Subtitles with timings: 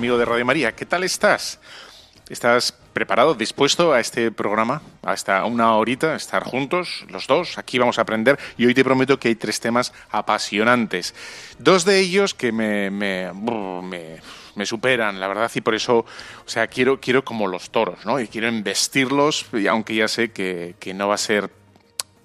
[0.00, 0.74] Amigo de Radio María.
[0.74, 1.60] ¿Qué tal estás?
[2.30, 4.80] ¿Estás preparado, dispuesto a este programa?
[5.02, 7.58] Hasta una horita, estar juntos, los dos.
[7.58, 11.14] Aquí vamos a aprender y hoy te prometo que hay tres temas apasionantes.
[11.58, 16.98] Dos de ellos que me, me, superan, la verdad, y por eso, o sea, quiero,
[16.98, 18.18] quiero como los toros, ¿no?
[18.18, 21.50] Y quiero investirlos, aunque ya sé que, que no va a ser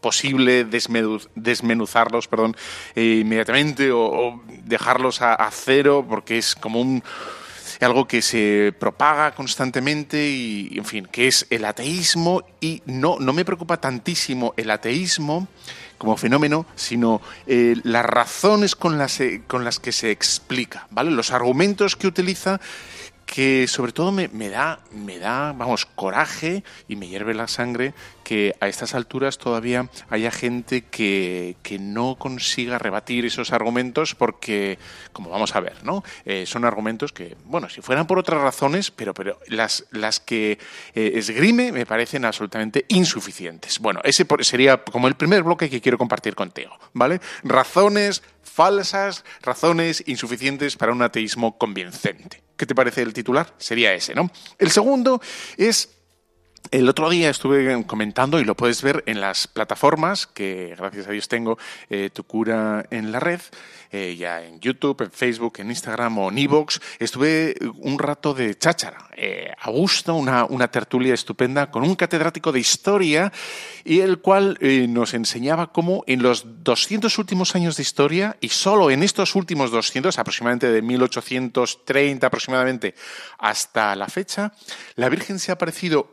[0.05, 2.55] posible desmenuzarlos perdón,
[2.93, 7.03] eh, inmediatamente o, dejarlos a, cero porque es como un
[7.81, 13.33] algo que se propaga constantemente y, en fin, que es el ateísmo y no, no
[13.33, 15.47] me preocupa tantísimo el ateísmo
[15.97, 21.11] como fenómeno, sino eh, las razones con las, eh, con las que se explica, ¿vale?
[21.11, 22.59] Los argumentos que utiliza
[23.25, 27.93] que sobre todo me, me, da, me da, vamos, coraje y me hierve la sangre
[28.25, 34.79] que a estas alturas todavía haya gente que, que no consiga rebatir esos argumentos porque,
[35.13, 36.03] como vamos a ver, ¿no?
[36.25, 40.57] Eh, son argumentos que, bueno, si fueran por otras razones, pero, pero las, las que
[40.95, 43.77] eh, esgrime me parecen absolutamente insuficientes.
[43.77, 47.21] Bueno, ese sería como el primer bloque que quiero compartir contigo, ¿vale?
[47.43, 52.41] Razones falsas, razones insuficientes para un ateísmo convincente.
[52.57, 53.53] ¿Qué te parece el titular?
[53.57, 54.31] Sería ese, ¿no?
[54.57, 55.21] El segundo
[55.57, 55.94] es
[56.71, 61.11] el otro día estuve comentando, y lo puedes ver en las plataformas, que gracias a
[61.11, 61.57] Dios tengo
[61.89, 63.41] eh, Tu Cura en la red,
[63.91, 66.81] eh, ya en YouTube, en Facebook, en Instagram o en Evox.
[66.99, 72.51] Estuve un rato de cháchara, eh, a gusto, una, una, tertulia estupenda con un catedrático
[72.51, 73.31] de historia,
[73.85, 78.49] y el cual eh, nos enseñaba cómo en los 200 últimos años de historia, y
[78.49, 82.95] solo en estos últimos 200, aproximadamente de 1830 aproximadamente
[83.37, 84.51] hasta la fecha,
[84.95, 86.11] la Virgen se ha aparecido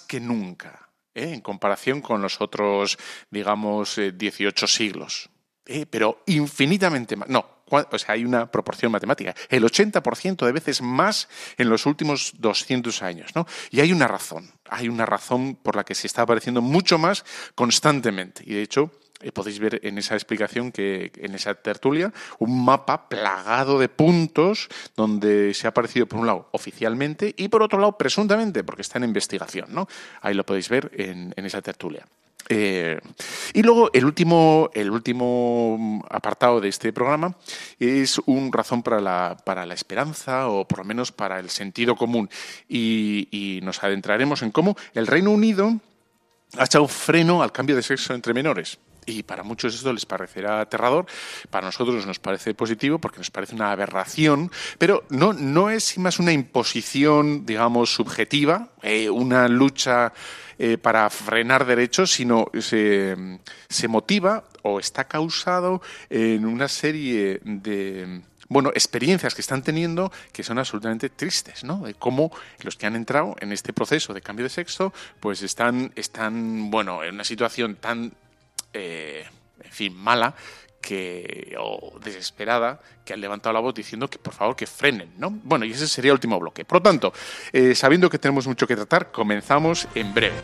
[0.00, 0.88] que nunca.
[1.14, 1.34] ¿eh?
[1.34, 2.98] en comparación con los otros,
[3.30, 5.30] digamos, 18 siglos.
[5.66, 5.86] ¿eh?
[5.88, 7.28] pero infinitamente más.
[7.28, 9.34] No, o sea, hay una proporción matemática.
[9.50, 11.28] El 80% de veces más
[11.58, 13.46] en los últimos 200 años, ¿no?
[13.70, 14.50] Y hay una razón.
[14.70, 17.24] Hay una razón por la que se está apareciendo mucho más
[17.54, 18.42] constantemente.
[18.46, 18.90] Y de hecho,
[19.20, 24.68] eh, podéis ver en esa explicación que en esa tertulia un mapa plagado de puntos
[24.96, 28.98] donde se ha aparecido por un lado oficialmente y por otro lado presuntamente porque está
[28.98, 29.88] en investigación, ¿no?
[30.20, 32.06] Ahí lo podéis ver en, en esa tertulia.
[32.50, 32.98] Eh,
[33.52, 37.34] y luego el último, el último apartado de este programa
[37.78, 41.96] es un razón para la, para la esperanza o por lo menos para el sentido
[41.96, 42.30] común.
[42.68, 45.78] Y, y nos adentraremos en cómo el Reino Unido
[46.56, 48.78] ha echado freno al cambio de sexo entre menores.
[49.08, 51.06] Y para muchos esto les parecerá aterrador,
[51.48, 56.18] para nosotros nos parece positivo porque nos parece una aberración, pero no, no es más
[56.18, 60.12] una imposición, digamos, subjetiva, eh, una lucha
[60.58, 63.16] eh, para frenar derechos, sino se,
[63.70, 65.80] se motiva o está causado
[66.10, 71.80] en una serie de bueno, experiencias que están teniendo que son absolutamente tristes, ¿no?
[71.80, 72.30] De cómo
[72.62, 77.04] los que han entrado en este proceso de cambio de sexo, pues están, están bueno,
[77.04, 78.12] en una situación tan,
[78.72, 79.26] eh,
[79.62, 80.34] en fin, mala
[80.80, 85.30] que, o desesperada que han levantado la voz diciendo que por favor que frenen, ¿no?
[85.30, 86.64] Bueno, y ese sería el último bloque.
[86.64, 87.12] Por lo tanto,
[87.52, 90.36] eh, sabiendo que tenemos mucho que tratar, comenzamos en breve.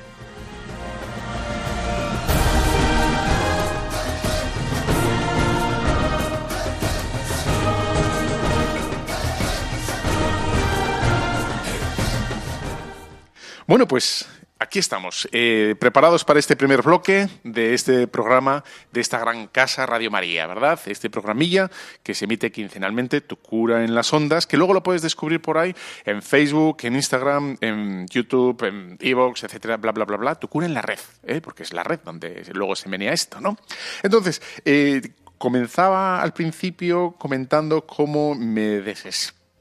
[13.67, 14.27] Bueno, pues
[14.59, 19.87] aquí estamos, eh, preparados para este primer bloque de este programa, de esta gran casa
[19.87, 20.81] Radio María, ¿verdad?
[20.87, 21.71] Este programilla
[22.03, 25.59] que se emite quincenalmente, Tu cura en las ondas, que luego lo puedes descubrir por
[25.59, 25.75] ahí
[26.05, 30.35] en Facebook, en Instagram, en YouTube, en Evox, etcétera, bla, bla, bla, bla.
[30.35, 31.41] Tu cura en la red, ¿eh?
[31.41, 33.57] porque es la red donde luego se menea esto, ¿no?
[34.03, 35.03] Entonces, eh,
[35.39, 38.81] comenzaba al principio comentando cómo me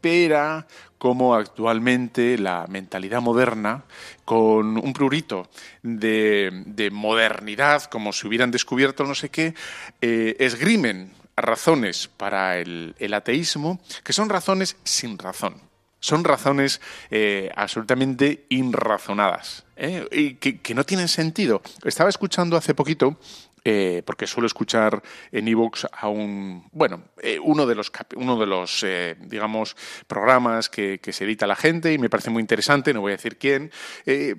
[0.03, 0.67] desespera
[0.97, 3.83] cómo actualmente la mentalidad moderna,
[4.25, 5.49] con un prurito
[5.81, 9.53] de, de modernidad, como si hubieran descubierto no sé qué,
[10.01, 15.55] eh, esgrimen razones para el, el ateísmo que son razones sin razón
[15.99, 16.79] Son razones
[17.09, 20.07] eh, absolutamente irrazonadas ¿eh?
[20.11, 21.61] y que, no tienen sentido.
[21.83, 23.17] Estaba escuchando hace poquito
[23.65, 25.01] eh, porque suelo escuchar
[25.31, 30.67] en Evox a un, bueno, eh, uno de los, uno de los eh, digamos, programas
[30.67, 33.71] que, se edita la gente y me parece muy interesante, no voy a decir quién,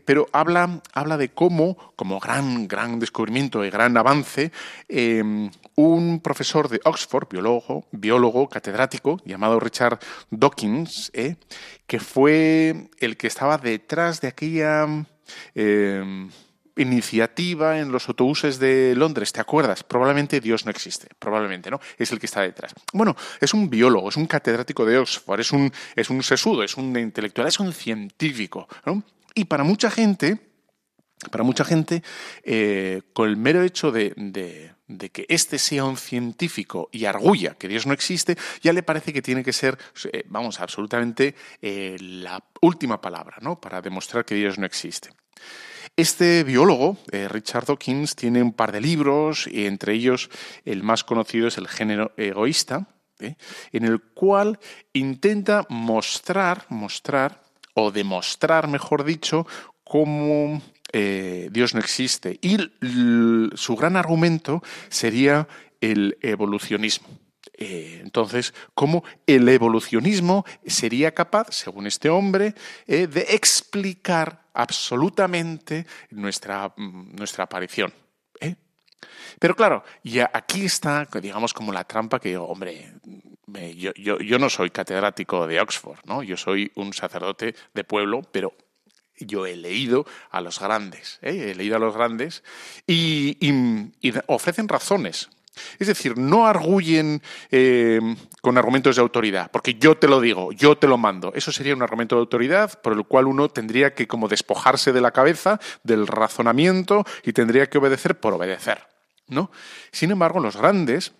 [0.04, 4.50] pero habla, habla de cómo, como gran, gran descubrimiento y gran avance,
[4.88, 10.00] em, un profesor de Oxford, biólogo, biólogo catedrático, llamado Richard
[10.30, 11.12] Dawkins,
[11.86, 14.86] que fue el que estaba detrás de aquella
[15.54, 16.28] em,
[16.76, 19.84] iniciativa en los autobuses de Londres, ¿te acuerdas?
[19.84, 21.80] Probablemente Dios no existe, probablemente, ¿no?
[21.98, 22.74] Es el que está detrás.
[22.92, 26.76] Bueno, es un biólogo, es un catedrático de Oxford, es un, es un sesudo, es
[26.76, 29.04] un intelectual, es un científico, ¿no?
[29.34, 30.38] Y para mucha gente,
[31.30, 32.02] para mucha gente,
[32.42, 37.68] eh, con el mero hecho de, de, que éste sea un científico y arguya que
[37.68, 39.78] Dios no existe, ya le parece que tiene que ser,
[40.12, 43.60] eh, vamos, absolutamente eh, la última palabra, ¿no?
[43.60, 45.10] Para demostrar que Dios no existe.
[45.96, 50.28] Este biólogo, eh, Richard Dawkins, tiene un par de libros, y entre ellos
[50.64, 52.88] el más conocido es El género egoísta,
[53.20, 53.36] ¿eh?
[53.70, 54.58] en el cual
[54.92, 57.44] intenta mostrar, mostrar,
[57.74, 59.46] o demostrar, mejor dicho,
[59.84, 60.60] cómo
[60.92, 62.40] eh, Dios no existe.
[62.42, 62.56] Y
[63.54, 65.46] su gran argumento sería
[65.80, 67.06] el evolucionismo.
[67.56, 72.54] entonces, cómo el evolucionismo sería capaz, según este hombre,
[72.86, 77.92] de explicar absolutamente nuestra, mm, nuestra aparición.
[78.40, 78.56] ¿eh?
[79.38, 82.94] Pero claro, ya aquí está, digamos, como la trampa que, hombre,
[83.76, 86.22] yo, yo, no soy catedrático de Oxford, ¿no?
[86.22, 88.54] Yo soy un sacerdote de pueblo, pero
[89.18, 91.50] yo he leído a los grandes, ¿eh?
[91.50, 92.42] he leído a los grandes
[92.86, 93.36] y
[94.26, 95.28] ofrecen razones
[95.78, 98.00] es decir, no arguyen eh,
[98.40, 101.32] con argumentos de autoridad, porque yo te lo digo, yo te lo mando.
[101.34, 105.00] Eso sería un argumento de autoridad por el cual uno tendría que como despojarse de
[105.00, 108.86] la cabeza, del razonamiento y tendría que obedecer por obedecer.
[109.28, 109.50] ¿no?
[109.92, 111.12] Sin embargo, los grandes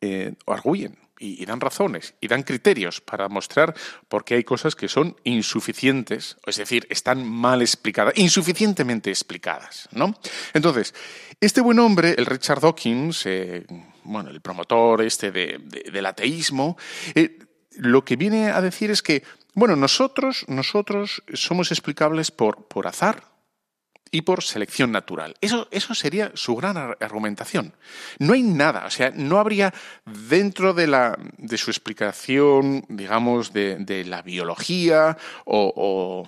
[0.00, 3.74] eh, arguyen y, dan razones y dan criterios para mostrar
[4.08, 10.18] por qué hay cosas que son insuficientes, es decir, están mal explicadas, insuficientemente explicadas, ¿no?
[10.54, 10.94] Entonces,
[11.40, 13.66] este buen hombre, el Richard Dawkins, eh,
[14.04, 16.76] bueno, el promotor este del ateísmo,
[17.14, 17.38] eh,
[17.76, 19.22] lo que viene a decir es que,
[19.54, 23.24] bueno, nosotros, nosotros somos explicables por, por azar,
[24.10, 25.34] y por selección natural.
[25.40, 27.72] Eso, eso sería su gran argumentación.
[28.18, 29.72] No hay nada, o sea, no habría
[30.04, 36.26] dentro de, la, de su explicación, digamos, de, la biología o,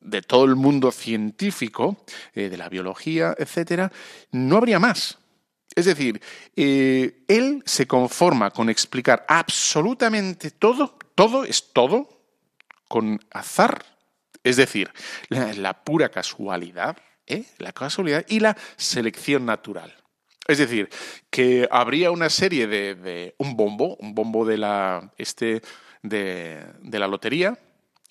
[0.00, 2.04] de todo el mundo científico,
[2.34, 3.92] eh, de la biología, etcétera,
[4.32, 5.18] no habría más.
[5.74, 6.20] Es decir,
[6.56, 12.08] eh, él se conforma con explicar absolutamente todo, todo es todo,
[12.88, 13.84] con azar
[14.44, 14.90] es decir,
[15.28, 16.96] la, pura casualidad,
[17.26, 17.44] ¿eh?
[17.58, 19.94] la casualidad y la selección natural.
[20.46, 20.88] Es decir,
[21.30, 25.62] que habría una serie de, un bombo, un bombo de la este
[26.02, 27.58] de, la lotería.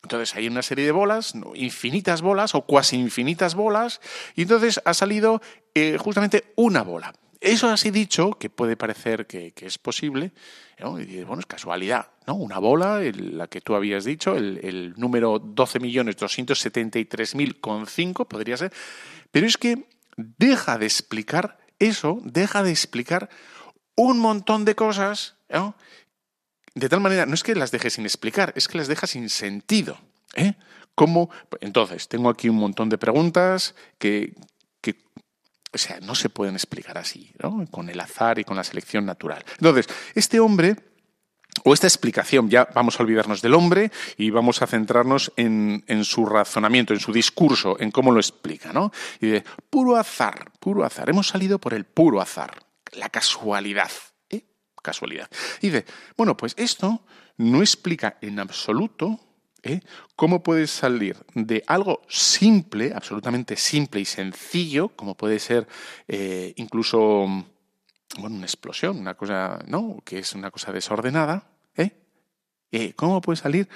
[0.03, 3.99] Entonces hay una serie de bolas, infinitas bolas o cuasi infinitas bolas,
[4.35, 5.41] y entonces ha salido
[5.75, 7.13] eh, justamente una bola.
[7.41, 10.31] Eso así dicho, que puede parecer que, es posible,
[10.77, 12.35] y bueno, es casualidad, ¿no?
[12.35, 18.71] Una bola, la que tú habías dicho, el, el número 12.273.000,5 podría ser,
[19.31, 23.31] pero es que deja de explicar eso, deja de explicar
[23.95, 25.37] un montón de cosas,
[26.75, 29.27] De tal manera, no es que las deje sin explicar, es que las deja sin
[29.29, 29.97] sentido.
[30.35, 30.53] ¿eh?
[30.93, 31.31] ¿Cómo?
[31.61, 34.35] Entonces, tengo aquí un montón de preguntas que,
[35.73, 37.65] o sea, no se pueden explicar así, ¿no?
[37.71, 39.43] Con el azar y con la selección natural.
[39.57, 40.88] Entonces, este hombre
[41.63, 46.25] o esta explicación, ya vamos a olvidarnos del hombre y vamos a centrarnos en, su
[46.25, 48.91] razonamiento, en su discurso, en cómo lo explica, ¿no?
[49.19, 51.09] Y de puro azar, puro azar.
[51.09, 52.63] Hemos salido por el puro azar,
[52.93, 53.91] la casualidad,
[54.29, 54.45] ¿eh?
[54.81, 55.29] Casualidad.
[55.61, 55.85] Y dice,
[56.17, 57.01] bueno, pues esto
[57.37, 59.19] no explica en absoluto
[59.63, 59.81] ¿eh?
[60.15, 65.67] ¿Cómo puedes salir de algo simple, absolutamente simple y sencillo, como puede ser
[66.07, 67.27] eh, incluso
[68.17, 69.99] bueno, una explosión, una cosa, ¿no?
[70.03, 72.93] Que es una cosa desordenada, ¿eh?
[72.95, 73.69] ¿Cómo puede salir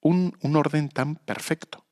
[0.00, 1.84] un, un orden tan perfecto?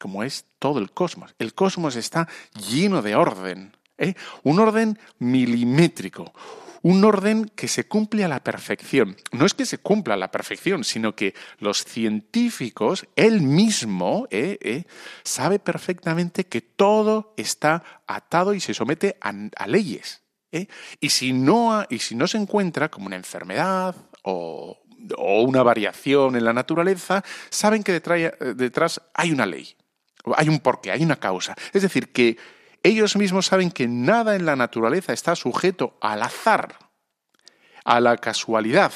[0.00, 1.34] como es todo el cosmos.
[1.38, 2.28] El cosmos está
[2.70, 3.76] lleno de orden,
[4.42, 6.32] un orden milimétrico,
[6.82, 9.16] un orden que se cumple a la perfección.
[9.32, 14.58] No es que se cumpla a la perfección, sino que los científicos, él mismo, eh,
[14.60, 14.84] eh,
[15.24, 20.22] sabe perfectamente que todo está atado y se somete a, leyes.
[20.56, 20.68] Eh.
[21.00, 24.78] Y, si no, y si no se encuentra como una enfermedad o
[25.16, 29.76] o una variación en la naturaleza, saben que detrás hay una ley,
[30.36, 31.54] hay un porqué, hay una causa.
[31.72, 32.36] Es decir, que
[32.82, 36.78] ellos mismos saben que nada en la naturaleza está sujeto al azar,
[37.84, 38.92] a la casualidad,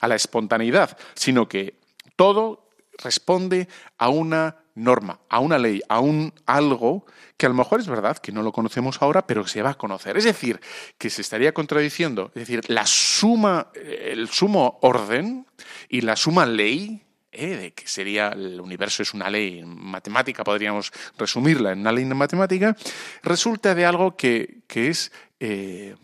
[0.00, 1.80] a la espontaneidad, sino que
[2.16, 7.04] todo responde a una norma, a una ley, a un algo
[7.36, 9.74] que a lo mejor es verdad que no lo conocemos ahora, pero se va a
[9.74, 10.16] conocer.
[10.16, 10.60] Es decir,
[10.98, 15.46] que se estaría contradiciendo, es decir, la suma, el sumo orden
[15.88, 20.92] y la suma ley, eh, de que sería el universo es una ley matemática, podríamos
[21.16, 22.76] resumirla en una ley matemática,
[23.22, 25.94] resulta de algo que, es eh,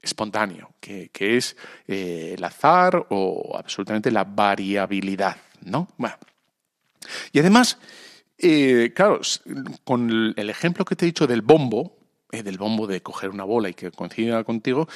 [0.00, 5.86] espontáneo, que, es eh, el azar o absolutamente la variabilidad, ¿no?
[7.32, 7.78] Y además,
[8.42, 9.20] eh, claro,
[9.84, 11.98] con el ejemplo que te he dicho del bombo,
[12.32, 14.88] eh, del bombo de coger una bola y que coincida contigo,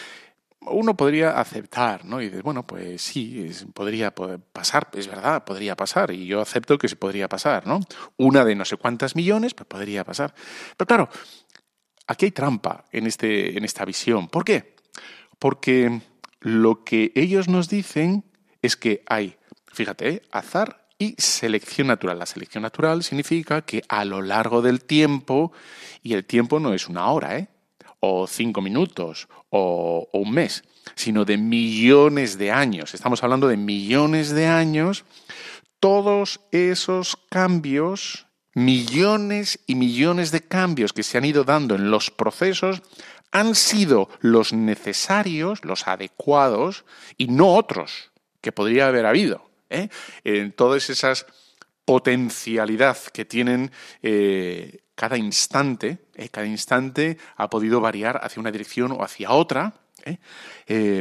[0.67, 2.23] uno podría aceptar, ¿no?
[2.23, 6.89] Y dices, bueno, pues sí, podría pasar, es verdad, podría pasar, y yo acepto que
[6.89, 7.81] se podría pasar, ¿no?
[8.17, 10.35] Una de no sé cuántas millones, pues podría pasar.
[10.77, 11.09] Pero claro,
[12.07, 14.29] aquí hay trampa en, este, en esta visión.
[14.29, 14.77] ¿Por qué?
[15.39, 16.01] Porque
[16.41, 18.25] lo que ellos nos dicen
[18.63, 19.37] es que hay,
[19.73, 20.23] fíjate, ¿eh?
[20.31, 22.19] azar y selección natural.
[22.19, 25.53] La selección natural significa que a lo largo del tiempo,
[26.03, 27.49] y el tiempo no es una hora, ¿eh?
[28.01, 32.95] o cinco minutos, o, un mes, sino de millones de años.
[32.95, 35.05] Estamos hablando de millones de años.
[35.81, 42.11] Todos esos cambios, millones y millones de cambios que se han ido dando en los
[42.11, 42.83] procesos,
[43.33, 46.85] han sido los necesarios, los adecuados,
[47.17, 49.54] y no otros que podría haber habido.
[49.71, 49.89] ¿Eh?
[50.25, 51.27] en todas esas
[51.85, 53.71] potencialidad que tienen
[54.03, 56.29] eh, cada instante, ¿eh?
[56.31, 59.75] cada instante ha podido variar hacia una dirección o hacia otra.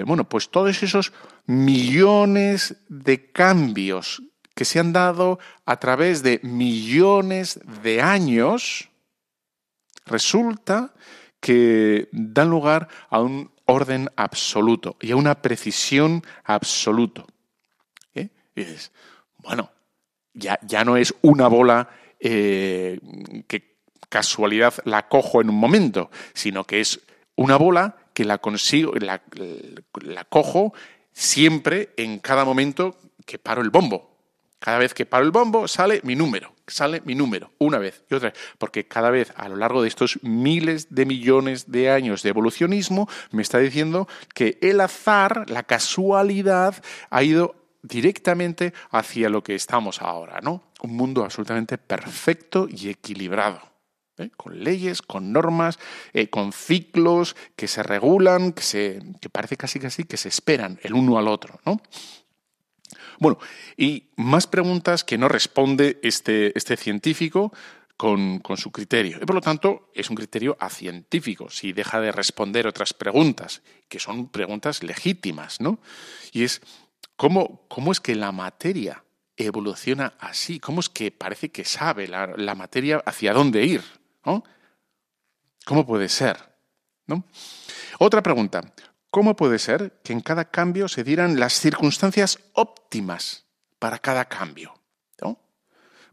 [0.05, 1.13] bueno, pues todos esos
[1.46, 4.22] millones de cambios
[4.55, 8.89] que se han dado a través de millones de años,
[10.05, 10.93] resulta
[11.39, 17.25] que dan lugar a un orden absoluto y a una precisión absoluta.
[18.55, 18.91] Y dices,
[19.39, 19.72] bueno,
[20.33, 23.00] ya, ya no es una bola eh,
[23.48, 23.74] que
[24.10, 27.01] casualidad la cojo en un momento, sino que es
[27.36, 29.22] una bola que la consigo, la,
[30.01, 30.74] la cojo
[31.12, 32.95] siempre en cada momento
[33.25, 34.13] que paro el bombo.
[34.60, 38.15] Cada vez que paro el bombo sale mi número, sale mi número, una vez y
[38.15, 42.24] otra vez, porque cada vez a lo largo de estos miles de millones de años
[42.24, 49.44] de evolucionismo me está diciendo que el azar, la casualidad, ha ido directamente hacia lo
[49.44, 50.63] que estamos ahora, ¿no?
[50.82, 53.74] Un mundo absolutamente perfecto y equilibrado.
[54.18, 54.30] ¿eh?
[54.36, 55.80] con leyes, con normas,
[56.13, 60.80] eh, con ciclos que se regulan, que, se, que parece casi casi que se esperan
[60.84, 61.82] el uno al otro, ¿no?
[63.20, 63.38] Bueno,
[63.78, 67.54] y más preguntas que no responde este, este científico
[67.96, 69.20] con, con, su criterio.
[69.22, 74.00] Y por lo tanto, es un criterio acientífico, si deja de responder otras preguntas, que
[74.00, 75.80] son preguntas legítimas, ¿no?
[76.32, 76.62] Y es,
[77.15, 79.03] ¿Cómo, es que la materia
[79.38, 80.60] evoluciona así?
[80.60, 83.84] ¿Cómo es que parece que sabe la, materia hacia dónde ir?
[85.65, 86.38] ¿Cómo puede ser?
[88.00, 88.74] Otra pregunta.
[89.10, 93.46] ¿Cómo puede ser que en cada cambio se dieran las circunstancias óptimas
[93.77, 94.74] para cada cambio?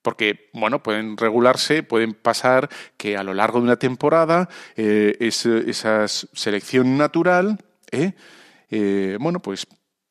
[0.03, 6.09] Porque, bueno, pueden regularse, pueden pasar que a lo largo de una temporada eh, esa
[6.09, 7.59] selección natural,
[7.91, 8.15] ¿eh?
[8.71, 9.67] Eh, bueno, pues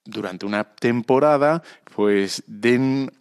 [0.10, 1.64] durante una temporada
[1.96, 3.12] pues den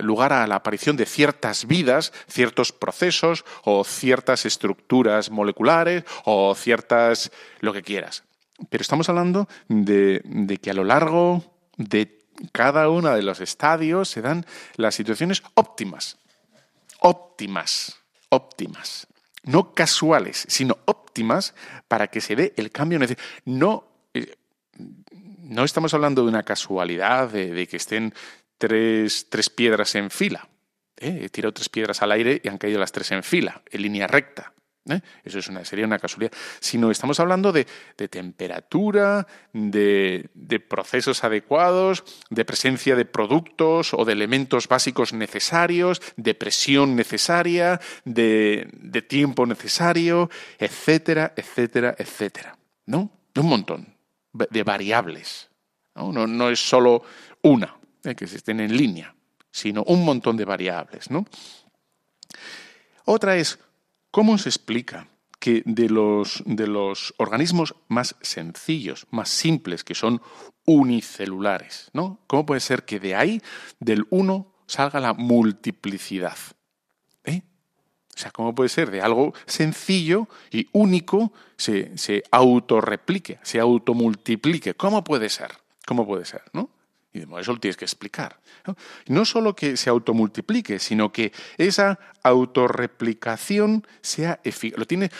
[0.00, 7.30] lugar a la aparición de ciertas vidas, ciertos procesos o ciertas estructuras moleculares o ciertas
[7.60, 8.24] lo que quieras.
[8.70, 11.44] Pero estamos hablando de, de que a lo largo
[11.76, 14.46] de cada uno de los estadios se dan
[14.76, 16.18] las situaciones óptimas.
[17.00, 17.96] Óptimas,
[18.28, 19.06] óptimas.
[19.44, 21.54] No casuales, sino óptimas
[21.88, 23.24] para que se dé el cambio necesario.
[23.44, 24.34] No, eh,
[25.48, 28.12] no estamos hablando de una casualidad, de, que estén
[28.58, 30.48] tres, piedras en fila.
[30.96, 31.20] ¿eh?
[31.22, 34.06] He tirado tres piedras al aire y han caído las tres en fila, en línea
[34.06, 34.52] recta.
[34.88, 35.00] ¿eh?
[35.24, 36.32] Eso es una, sería una casualidad.
[36.60, 37.66] Sino estamos hablando de,
[38.08, 40.28] temperatura, de,
[40.68, 48.68] procesos adecuados, de presencia de productos o de elementos básicos necesarios, de presión necesaria, de,
[48.72, 52.58] de tiempo necesario, etcétera, etcétera, etcétera.
[52.86, 53.10] ¿No?
[53.36, 53.95] Un montón
[54.50, 55.50] de variables.
[55.94, 57.02] No, no, es solo
[57.42, 59.14] una eh, que se estén en línea,
[59.50, 61.08] sino un montón de variables.
[63.04, 63.58] Otra es,
[64.10, 70.20] ¿cómo se explica que de los, de los organismos más sencillos, más simples, que son
[70.64, 72.20] unicelulares, ¿no?
[72.26, 73.40] ¿Cómo puede ser que de ahí,
[73.78, 76.36] del uno, salga la multiplicidad?
[78.16, 84.72] O sea, ¿cómo puede ser de algo sencillo y único se, se autorreplique, se automultiplique?
[84.74, 85.50] ¿Cómo puede ser?
[85.86, 86.42] ¿Cómo puede ser?
[86.54, 86.70] ¿No?
[87.12, 88.40] Y eso lo tienes que explicar.
[88.66, 88.76] ¿no?
[89.06, 94.78] no solo que se automultiplique, sino que esa autorreplicación sea eficaz.
[94.78, 95.10] Lo tiene.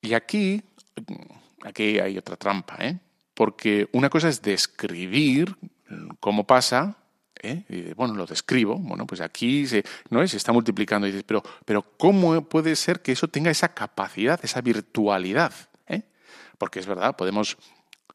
[0.00, 0.62] Y aquí,
[1.62, 2.98] aquí hay otra trampa, ¿eh?
[3.34, 5.56] Porque una cosa es describir
[6.20, 6.96] cómo pasa,
[7.42, 7.94] ¿eh?
[7.96, 10.26] bueno, lo describo, bueno, pues aquí se, ¿no?
[10.26, 11.06] se está multiplicando.
[11.06, 15.52] Y dices, pero, pero ¿cómo puede ser que eso tenga esa capacidad, esa virtualidad?
[15.88, 16.02] ¿eh?
[16.58, 17.58] Porque es verdad, podemos,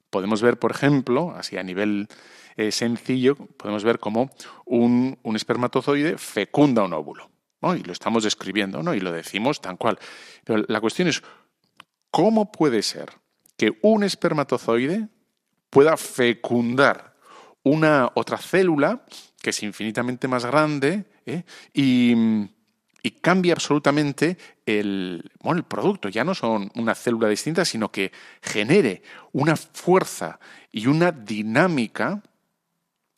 [0.10, 2.08] podemos ver, por ejemplo, así a nivel
[2.56, 4.32] eh, sencillo, podemos ver cómo
[4.66, 7.30] un, espermatozoide fecunda un óvulo.
[7.62, 8.94] Y lo estamos describiendo, ¿no?
[8.94, 10.00] Y lo decimos tan cual.
[10.46, 11.22] Pero la cuestión es,
[12.12, 13.10] ¿cómo puede ser
[13.58, 15.10] que un espermatozoide
[15.70, 17.17] pueda fecundar
[17.68, 19.06] una otra célula
[19.42, 21.44] que es infinitamente más grande ¿eh?
[21.74, 22.48] y,
[23.22, 26.10] cambia absolutamente el, bueno, el producto.
[26.10, 30.40] Ya no son una célula distinta, sino que genere una fuerza
[30.72, 32.22] y una dinámica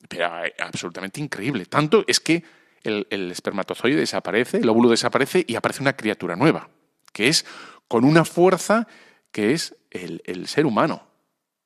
[0.08, 1.66] pero eh, absolutamente increíble.
[1.66, 2.44] Tanto es que
[2.84, 6.70] el, espermatozoide desaparece, el óvulo desaparece y aparece una criatura nueva,
[7.12, 7.46] que es
[7.88, 8.88] con una fuerza
[9.32, 11.08] que es el, ser humano,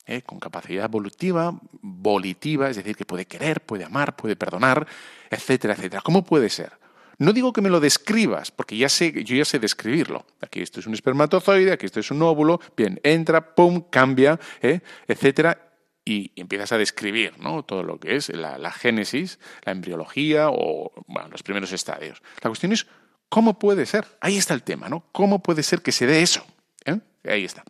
[0.06, 0.22] ¿eh?
[0.22, 4.88] con capacidad evolutiva, volitiva, es decir, que puede querer, puede amar, puede perdonar,
[5.30, 6.02] etcétera, etcétera.
[6.02, 6.74] ¿Cómo puede ser?
[7.20, 10.26] No digo que me lo describas, porque ya sé, yo ya sé describirlo.
[10.42, 14.82] Aquí esto es un espermatozoide, aquí esto es un óvulo, bien, entra, pum, cambia, ¿eh?
[15.08, 15.74] etcétera,
[16.06, 17.64] y empiezas a describir ¿no?
[17.64, 20.92] todo lo que es la, génesis, la embriología o
[21.32, 22.22] los primeros estadios.
[22.42, 22.88] La cuestión es,
[23.30, 24.06] ¿cómo puede ser?
[24.20, 25.06] Ahí está el tema, ¿no?
[25.12, 26.46] ¿Cómo puede ser que se dé eso?
[26.86, 27.00] ¿Eh?
[27.26, 27.64] Ahí está.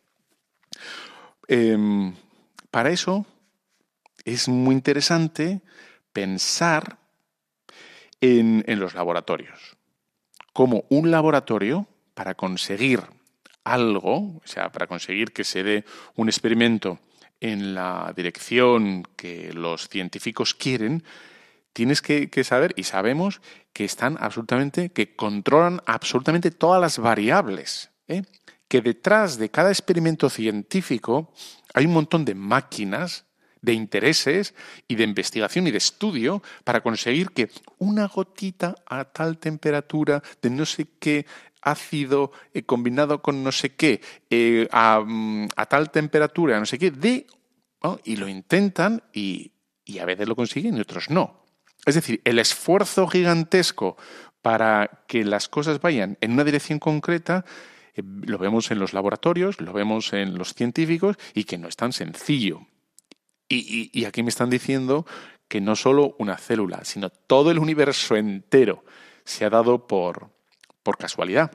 [1.48, 2.14] Em,
[2.72, 3.26] para eso
[4.26, 5.62] es muy interesante
[6.14, 6.98] pensar
[8.22, 9.76] en, los laboratorios.
[10.54, 13.02] Como un laboratorio, para conseguir
[13.64, 17.00] algo, o sea, para conseguir que se dé un experimento
[17.42, 21.04] en la dirección que los científicos quieren,
[21.74, 23.42] tienes que, saber, y sabemos,
[23.74, 27.90] que están absolutamente, que controlan absolutamente todas las variables.
[28.08, 28.24] ¿eh?
[28.74, 31.32] Que detrás de cada experimento científico
[31.76, 33.24] hay un montón de máquinas,
[33.62, 34.56] de intereses
[34.88, 40.50] y de investigación y de estudio para conseguir que una gotita a tal temperatura de
[40.50, 41.28] no sé qué
[41.62, 46.90] ácido eh, combinado con no sé qué eh, mm, a, tal temperatura, no sé qué,
[46.90, 47.28] de,
[48.06, 49.52] y lo intentan y,
[50.02, 51.46] a veces lo consiguen y otros no.
[51.86, 53.98] Es decir, el esfuerzo gigantesco
[54.42, 57.46] para que las cosas vayan en una dirección concreta
[57.96, 61.94] lo vemos en los laboratorios, lo vemos en los científicos y que no es tan
[61.94, 62.68] sencillo.
[63.50, 65.06] Y, aquí me están diciendo
[65.48, 68.84] que no solo una célula, sino todo el universo entero
[69.26, 70.32] se ha dado por,
[70.82, 71.52] por casualidad.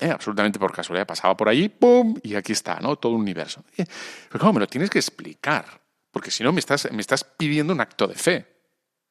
[0.00, 0.10] ¿eh?
[0.10, 1.06] absolutamente por casualidad.
[1.06, 2.16] Pasaba por allí, ¡pum!
[2.22, 2.96] Y aquí está, ¿no?
[2.96, 3.64] Todo un universo.
[3.76, 5.80] Pero ¿cómo me lo tienes que explicar?
[6.10, 8.46] Porque si no, me estás, me estás pidiendo un acto de fe.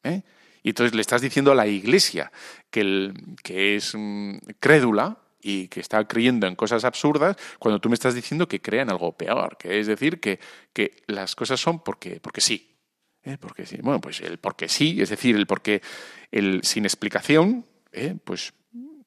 [0.03, 0.23] ¿eh?
[0.63, 2.31] Y entonces le estás diciendo a la iglesia
[2.69, 7.87] que, el, que es mm, crédula y que está creyendo en cosas absurdas, cuando tú
[7.87, 10.39] me estás diciendo que crea en algo peor, que es decir, que,
[10.73, 12.71] que las cosas son porque, porque sí.
[13.39, 13.77] Porque sí.
[13.81, 15.83] Bueno, pues el porque sí, es decir, el porque
[16.31, 17.65] el sin explicación,
[18.23, 18.53] pues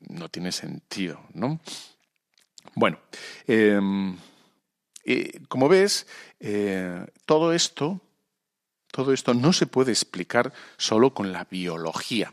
[0.09, 1.61] no tiene sentido, ¿no?
[2.75, 3.01] Bueno,
[3.49, 4.17] em,
[5.05, 6.07] eh, como ves,
[6.39, 8.01] eh, todo esto,
[8.93, 12.33] todo esto no se puede explicar solo con la biología.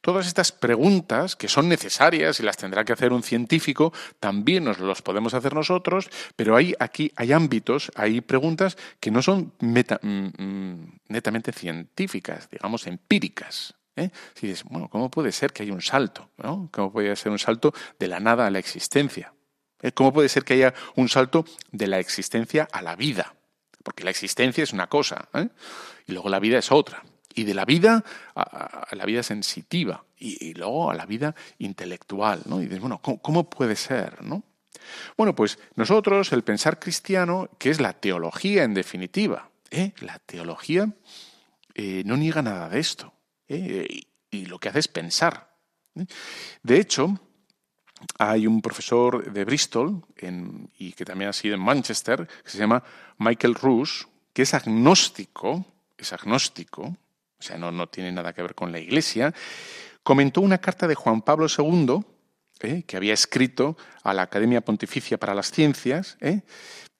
[0.00, 4.78] Todas estas preguntas, que son necesarias y las tendrá que hacer un científico, también nos
[4.78, 10.42] los podemos hacer nosotros, pero hay, aquí hay ámbitos, hay preguntas que no son mm,
[10.42, 13.74] mm, netamente científicas, digamos, empíricas.
[13.96, 14.10] ¿eh?
[14.34, 16.30] Si dices, bueno, ¿cómo puede ser que haya un salto?
[16.70, 19.32] ¿Cómo puede ser un salto de la nada a la existencia?
[19.80, 19.92] ¿Eh?
[19.92, 23.34] ¿Cómo puede ser que haya un salto de la existencia a la vida?
[23.82, 25.48] Porque la existencia es una cosa ¿eh?
[26.06, 27.02] y luego la vida es otra.
[27.34, 32.42] Y de la vida a, la vida sensitiva y, luego a la vida intelectual.
[32.46, 32.60] ¿no?
[32.60, 34.22] Y dices, bueno, ¿cómo, puede ser?
[34.22, 34.42] ¿no?
[35.16, 39.50] Bueno, pues nosotros, el pensar cristiano, que es la teología en definitiva,
[40.00, 40.88] la teología
[42.04, 43.14] no niega nada de esto.
[43.48, 44.06] ¿eh?
[44.30, 45.56] y, lo que hace es pensar.
[45.94, 46.06] ¿eh?
[46.62, 47.18] De hecho,
[48.18, 50.04] hay un profesor de Bristol
[50.78, 52.82] y que también ha sido en Manchester, que se llama
[53.18, 55.64] Michael Rush, que es agnóstico,
[55.96, 56.96] es agnóstico,
[57.44, 59.34] o sea, no, no tiene nada que ver con la Iglesia,
[60.02, 62.00] comentó una carta de Juan Pablo II
[62.86, 66.16] que había escrito a la Academia Pontificia para las Ciencias,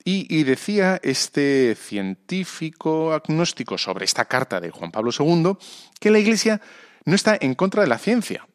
[0.06, 5.56] y, decía este científico agnóstico sobre esta carta de Juan Pablo II
[5.98, 6.60] que la Iglesia
[7.06, 8.46] no está en contra de la ciencia,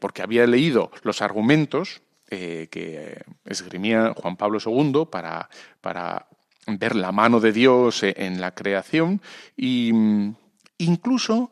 [0.00, 5.48] porque había leído los argumentos que esgrimía Juan Pablo II para,
[5.80, 6.26] para
[6.66, 9.22] ver la mano de Dios en la creación
[9.56, 10.34] y mm,
[10.78, 11.50] incluso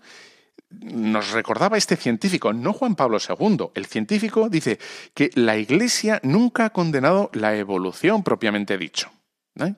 [0.71, 3.69] nos recordaba este científico, no Juan Pablo II.
[3.75, 4.79] El científico dice
[5.15, 9.11] que la Iglesia nunca ha condenado la evolución propiamente dicho.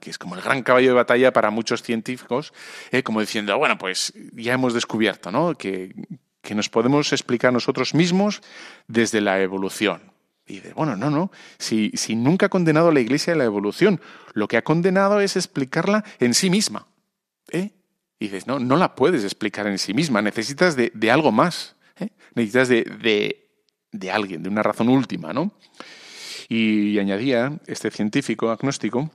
[0.01, 2.53] que es como el gran caballo de batalla para muchos científicos,
[2.91, 5.55] eh, como diciendo, bueno, pues ya hemos descubierto ¿no?
[5.55, 5.95] que,
[6.43, 8.41] que nos podemos explicar nosotros mismos
[8.89, 10.01] desde la evolución.
[10.49, 14.01] Y dice, bueno, no, no, si, si nunca ha condenado la Iglesia la evolución,
[14.33, 16.87] lo que ha condenado es explicarla en sí misma.
[17.53, 17.71] ¿eh?
[18.19, 22.09] Y dices, no, no la puedes explicar en sí misma, necesitas de, algo más, ¿eh?
[22.35, 23.49] necesitas de,
[23.93, 25.53] de, alguien, de una razón última, ¿no?
[26.49, 29.11] Y añadía este científico agnóstico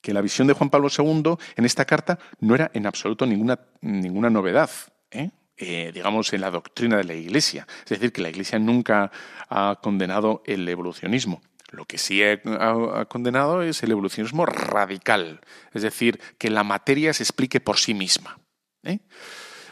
[0.00, 3.60] que la visión de Juan Pablo II en esta carta no era en absoluto ninguna,
[3.80, 4.68] ninguna novedad.
[5.10, 5.30] ¿eh?
[5.56, 7.66] Eh, digamos, en la doctrina de la Iglesia.
[7.84, 9.12] Es decir, que la Iglesia nunca
[9.48, 11.40] ha condenado el evolucionismo.
[11.72, 15.40] Lo que sí ha, condenado es el evolucionismo radical,
[15.72, 18.38] es decir, que la materia se explique por sí misma.
[18.82, 19.00] ¿eh?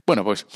[0.06, 0.46] Bueno, pues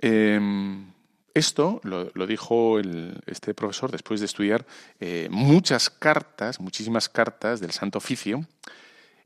[0.00, 0.92] em,
[1.34, 2.80] esto lo, dijo
[3.26, 4.66] este profesor después de estudiar
[4.98, 8.44] eh, muchas cartas, muchísimas cartas del Santo Oficio,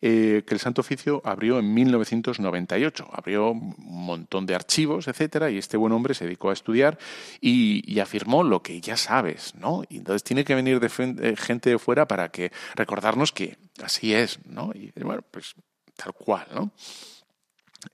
[0.05, 3.09] eh, que el Santo Oficio abrió en 1998.
[3.13, 6.99] Abrió un montón de archivos, etcétera, y este buen hombre se dedicó a estudiar
[7.41, 9.85] y, afirmó lo que ya sabes, ¿no?
[9.89, 14.41] Y entonces tiene que venir eh, gente de fuera para que recordarnos que así es,
[14.45, 14.73] ¿no?
[14.75, 15.55] Y bueno, pues
[15.97, 16.73] tal cual, ¿no?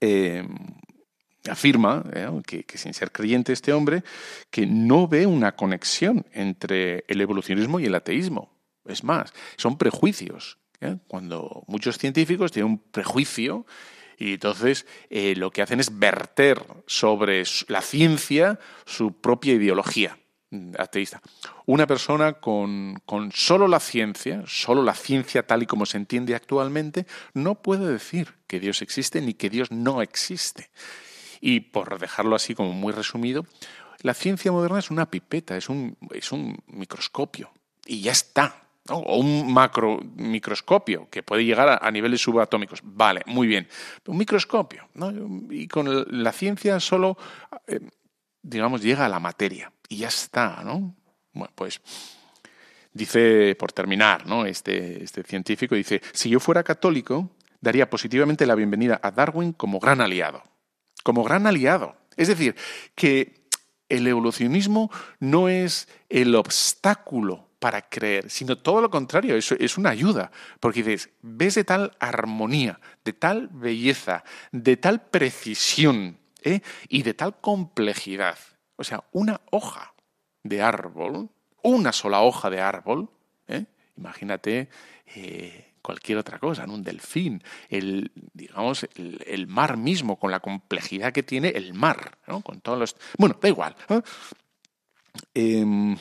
[0.01, 0.47] Eh,
[1.47, 2.03] afirma,
[2.43, 4.03] que, sin ser creyente este hombre,
[4.49, 8.51] que no ve una conexión entre el evolucionismo y el ateísmo.
[8.85, 10.97] Es más, son prejuicios ¿eh?
[11.07, 13.65] cuando muchos científicos tienen un prejuicio
[14.17, 20.17] y entonces eh, lo que hacen es verter sobre la ciencia su propia ideología
[20.51, 21.21] mm, ateísta.
[21.65, 26.35] Una persona con, con, solo la ciencia, solo la ciencia tal y como se entiende
[26.35, 30.69] actualmente, no puede decir que Dios existe ni que Dios no existe.
[31.39, 33.45] Y por dejarlo así como muy resumido,
[34.01, 37.51] la ciencia moderna es una pipeta, es un, es un microscopio
[37.85, 42.81] y ya está o un macro microscopio que puede llegar a, niveles subatómicos.
[42.83, 43.67] Vale, muy bien.
[44.07, 44.89] Un microscopio.
[45.49, 47.17] Y con la ciencia solo,
[47.67, 47.79] eh,
[48.41, 50.95] digamos, llega a la materia y ya está, ¿no?
[51.33, 51.81] Bueno, pues
[52.93, 54.45] dice, por terminar, ¿no?
[54.45, 59.79] Este, este científico dice, si yo fuera católico, daría positivamente la bienvenida a Darwin como
[59.79, 60.43] gran aliado.
[61.03, 61.95] Como gran aliado.
[62.17, 62.55] Es decir,
[62.95, 63.39] que
[63.89, 69.89] el evolucionismo no es el obstáculo para creer, sino todo lo contrario, eso es una
[69.89, 76.61] ayuda, porque dices, ves de tal armonía, de tal belleza, de tal precisión ¿eh?
[76.87, 78.37] y de tal complejidad.
[78.77, 79.93] O sea, una hoja
[80.43, 81.29] de árbol,
[81.61, 83.09] una sola hoja de árbol,
[83.47, 83.65] ¿eh?
[83.97, 84.69] imagínate
[85.15, 91.23] eh, cualquier otra cosa, un delfín, el, digamos, el, mar mismo, con la complejidad que
[91.23, 92.95] tiene el mar, con todos los...
[93.17, 93.75] Bueno, da igual.
[95.33, 95.97] Em,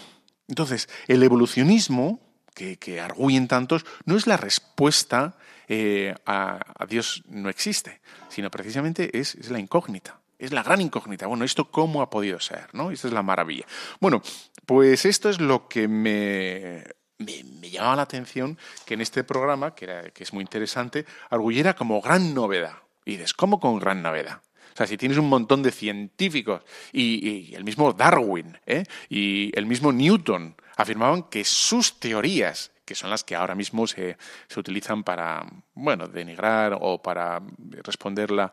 [0.48, 2.20] entonces, el evolucionismo,
[2.54, 5.36] que, que arguyen tantos, no es la respuesta
[5.68, 6.58] eh, a,
[6.88, 10.18] Dios no existe, sino precisamente es, la incógnita.
[10.38, 11.26] Es la gran incógnita.
[11.26, 12.68] Bueno, ¿esto cómo ha podido ser?
[12.72, 12.90] ¿no?
[12.90, 13.66] Esta es la maravilla.
[14.00, 14.22] Bueno,
[14.64, 16.84] pues esto es lo que me,
[17.18, 18.56] me, llamaba la atención
[18.86, 22.76] que en este programa, que, era, que es muy interesante, arguyera como gran novedad.
[23.04, 24.40] Y dices, ¿cómo con gran novedad?
[24.78, 26.62] O sea, si tienes un montón de científicos
[26.92, 28.84] y, el mismo Darwin ¿eh?
[29.08, 34.16] y el mismo Newton afirmaban que sus teorías, que son las que ahora mismo se,
[34.56, 37.42] utilizan para, bueno, denigrar o para
[37.82, 38.52] responder la,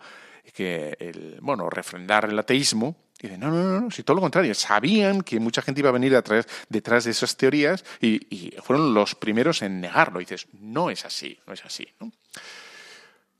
[0.51, 5.21] que el, bueno, refrendar el ateísmo, dicen, no, no, no, si todo lo contrario, sabían
[5.21, 9.13] que mucha gente iba a venir detrás, detrás de esas teorías y, y, fueron los
[9.13, 10.19] primeros en negarlo.
[10.19, 11.87] Y dices, no es así, no es así.
[11.99, 12.11] ¿no?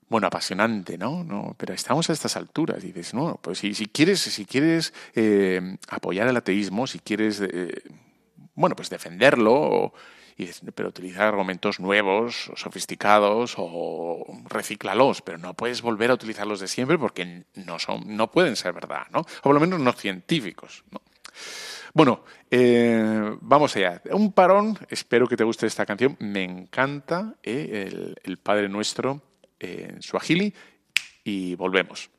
[0.08, 1.24] Bueno, apasionante, ¿no?
[1.24, 1.54] ¿no?
[1.58, 6.28] Pero estamos a estas alturas y dices, no, pues si, quieres, si quieres eh, apoyar
[6.28, 7.82] el ateísmo, si quieres, eh,
[8.54, 9.92] bueno, pues defenderlo,
[10.74, 16.98] pero utilizar argumentos nuevos, sofisticados, o reciclalos, pero no puedes volver a utilizarlos de siempre
[16.98, 19.20] porque no, son, no pueden ser verdad, ¿no?
[19.20, 21.00] O por lo menos no científicos, ¿no?
[21.94, 24.02] Bueno, eh, vamos allá.
[24.10, 26.14] Un parón, espero que te guste esta canción.
[26.18, 29.22] Me encanta el, el Padre Nuestro
[29.58, 30.54] en Swahili
[31.24, 32.10] y volvemos.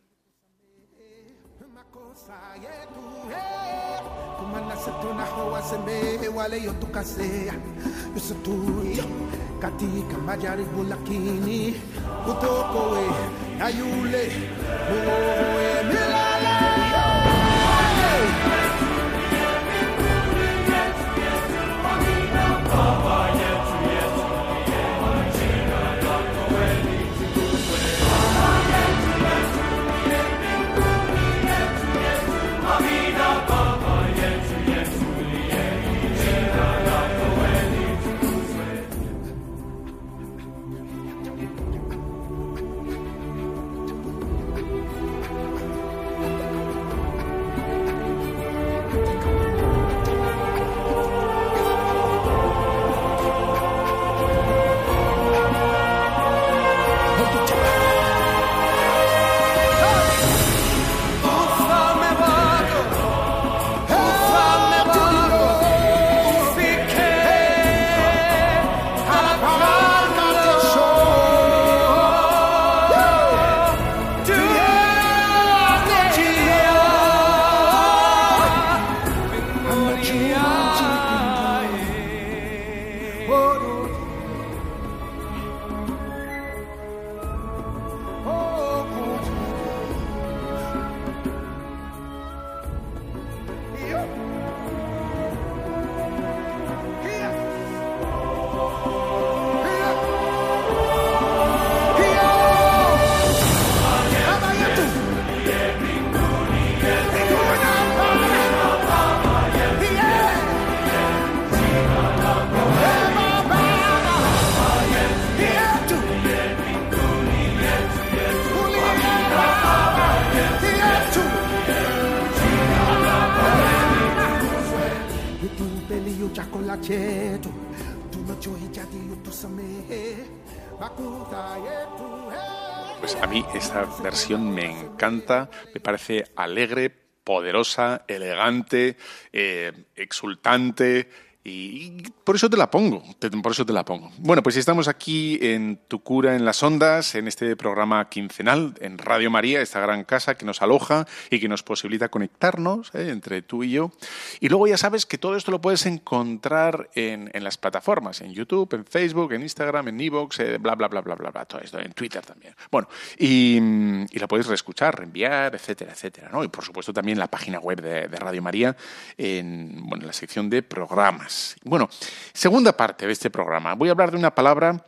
[135.74, 136.90] Me parece alegre,
[137.24, 138.96] poderosa, elegante,
[139.34, 141.10] eh, exultante.
[141.50, 143.02] Y por eso te la pongo,
[143.42, 144.12] por eso te la pongo.
[144.18, 148.98] Bueno, pues estamos aquí en Tu Cura en las Ondas, en este programa quincenal, en
[148.98, 153.44] Radio María, esta gran casa que nos aloja y que nos posibilita conectarnos eh, entre
[153.44, 153.94] tú y yo.
[154.42, 158.34] Y luego ya sabes que todo esto lo puedes encontrar en, en las plataformas, en
[158.34, 161.62] YouTube, en Facebook, en Instagram, en Evox, eh, bla, bla, bla, bla, bla, bla, todo
[161.62, 162.56] esto, en Twitter también.
[162.70, 166.44] Bueno, y, mm, la puedes reescuchar, reenviar, etcétera, etcétera, ¿no?
[166.44, 168.76] Y por supuesto también la página web de, de Radio María
[169.18, 171.37] en, bueno, en la sección de programas.
[171.64, 171.90] Bueno,
[172.34, 173.76] segunda parte de este programa.
[173.76, 174.86] Voy a hablar de una palabra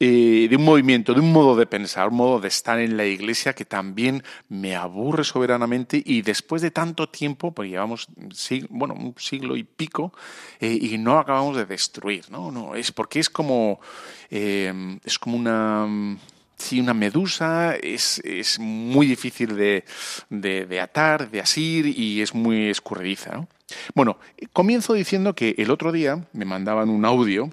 [0.00, 3.06] eh, de un movimiento, de un modo de pensar, un modo de estar en la
[3.06, 8.94] iglesia que también me aburre soberanamente y después de tanto tiempo, pues llevamos sig- bueno,
[8.94, 10.12] un siglo y pico
[10.58, 12.50] eh, y no acabamos de destruir, ¿no?
[12.50, 13.78] no es porque es como,
[14.30, 16.18] eh, es como una...
[16.56, 19.84] Sí, una medusa es, es muy difícil de,
[20.30, 23.32] de- atar, de asir y es muy escurridiza.
[23.32, 23.48] ¿no?
[23.94, 24.18] Bueno,
[24.52, 27.50] comienzo diciendo que el otro día me mandaban un audio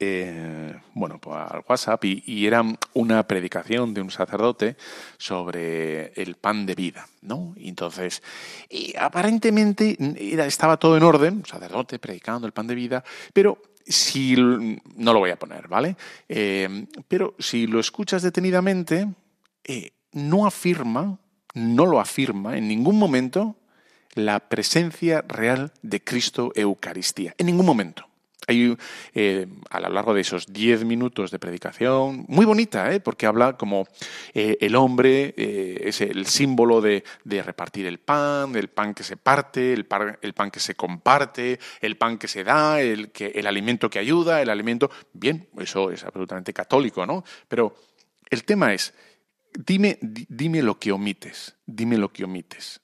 [0.00, 4.76] eh, bueno, pues al WhatsApp y, y era una predicación de un sacerdote
[5.18, 7.54] sobre el pan de vida, ¿no?
[7.56, 8.22] Y entonces,
[8.68, 9.96] y aparentemente
[10.44, 15.30] estaba todo en orden, sacerdote predicando el pan de vida, pero si no lo voy
[15.30, 15.96] a poner, ¿vale?
[16.28, 19.08] Eh, pero si lo escuchas detenidamente,
[19.64, 21.18] eh, no afirma,
[21.54, 23.56] no lo afirma en ningún momento
[24.14, 28.07] la presencia real de Cristo Eucaristía, en ningún momento.
[28.48, 28.74] Hay,
[29.14, 32.98] eh, a lo largo de esos diez minutos de predicación, muy bonita, ¿eh?
[32.98, 33.86] porque habla como
[34.32, 39.02] eh, el hombre eh, es el símbolo de, de repartir el pan, del pan que
[39.02, 43.10] se parte, el pan, el pan que se comparte, el pan que se da, el,
[43.12, 44.90] que, el alimento que ayuda, el alimento...
[45.12, 47.24] Bien, eso es absolutamente católico, ¿no?
[47.48, 47.74] Pero
[48.30, 48.94] el tema es,
[49.54, 52.80] dime, di- dime lo que omites, dime lo que omites.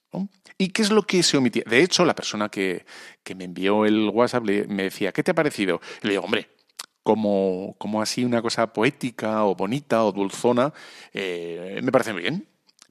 [0.57, 1.63] ¿Y qué es lo que se omitía?
[1.65, 2.85] De hecho, la persona que,
[3.23, 5.81] que me envió el WhatsApp me decía, ¿qué te ha parecido?
[6.01, 6.49] Le digo, hombre,
[7.03, 10.73] como, como así una cosa poética o bonita o dulzona,
[11.13, 12.47] eh, me parece muy bien,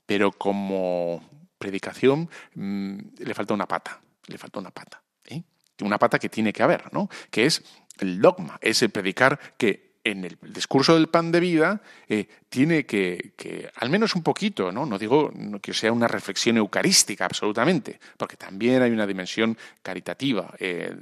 [0.07, 5.03] pero como predicación mm, le falta una pata, le falta una pata.
[5.27, 5.43] ¿eh?
[5.81, 7.09] Una pata que tiene que haber, ¿no?
[7.31, 7.65] Que es
[7.99, 12.85] el dogma, es el predicar que en el discurso del pan de vida eh, tiene
[12.85, 13.33] que,
[13.77, 14.85] al menos un poquito, ¿no?
[14.85, 20.55] No digo que sea una reflexión eucarística, absolutamente, porque también hay una dimensión caritativa.
[20.61, 20.95] eh,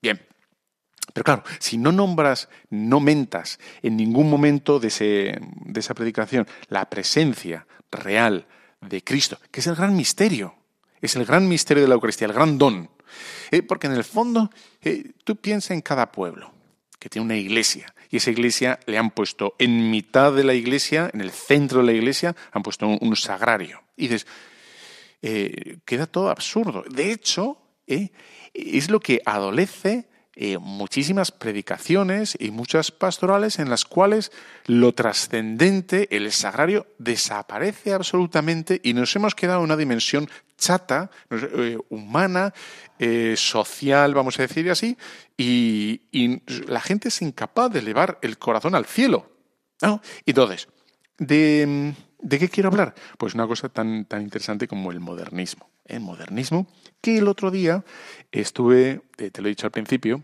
[0.00, 0.20] bien.
[1.12, 6.46] Pero claro, si no nombras, no mentas en ningún momento de, ese, de esa predicación
[6.68, 8.46] la presencia real
[8.80, 10.54] de Cristo, que es el gran misterio,
[11.00, 12.90] es el gran misterio de la Eucaristía, el gran don,
[13.50, 14.50] Eh, porque en el fondo,
[15.24, 16.55] tú piensas en cada pueblo
[16.98, 17.94] que tiene una iglesia.
[18.10, 21.86] Y esa iglesia le han puesto en mitad de la iglesia, en el centro de
[21.86, 23.82] la iglesia, han puesto un, sagrario.
[23.96, 24.26] Y dices,
[25.22, 26.84] eh, queda todo absurdo.
[26.88, 28.10] De hecho, eh,
[28.54, 34.30] es lo que adolece eh, muchísimas predicaciones y muchas pastorales en las cuales
[34.66, 41.78] lo trascendente, el sagrario, desaparece absolutamente y nos hemos quedado en una dimensión chata, eh,
[41.88, 42.52] humana,
[42.98, 44.98] eh, social, vamos a decir así,
[45.38, 46.02] y,
[46.68, 49.30] la gente es incapaz de elevar el corazón al cielo.
[49.80, 50.02] ¿no?
[50.26, 50.68] Entonces,
[51.16, 51.94] de,
[52.26, 52.94] ¿de, qué quiero hablar?
[53.18, 55.70] Pues una cosa tan, tan interesante como el modernismo.
[55.84, 56.66] El modernismo,
[57.00, 57.84] que el otro día
[58.32, 60.22] estuve, te lo he dicho al principio,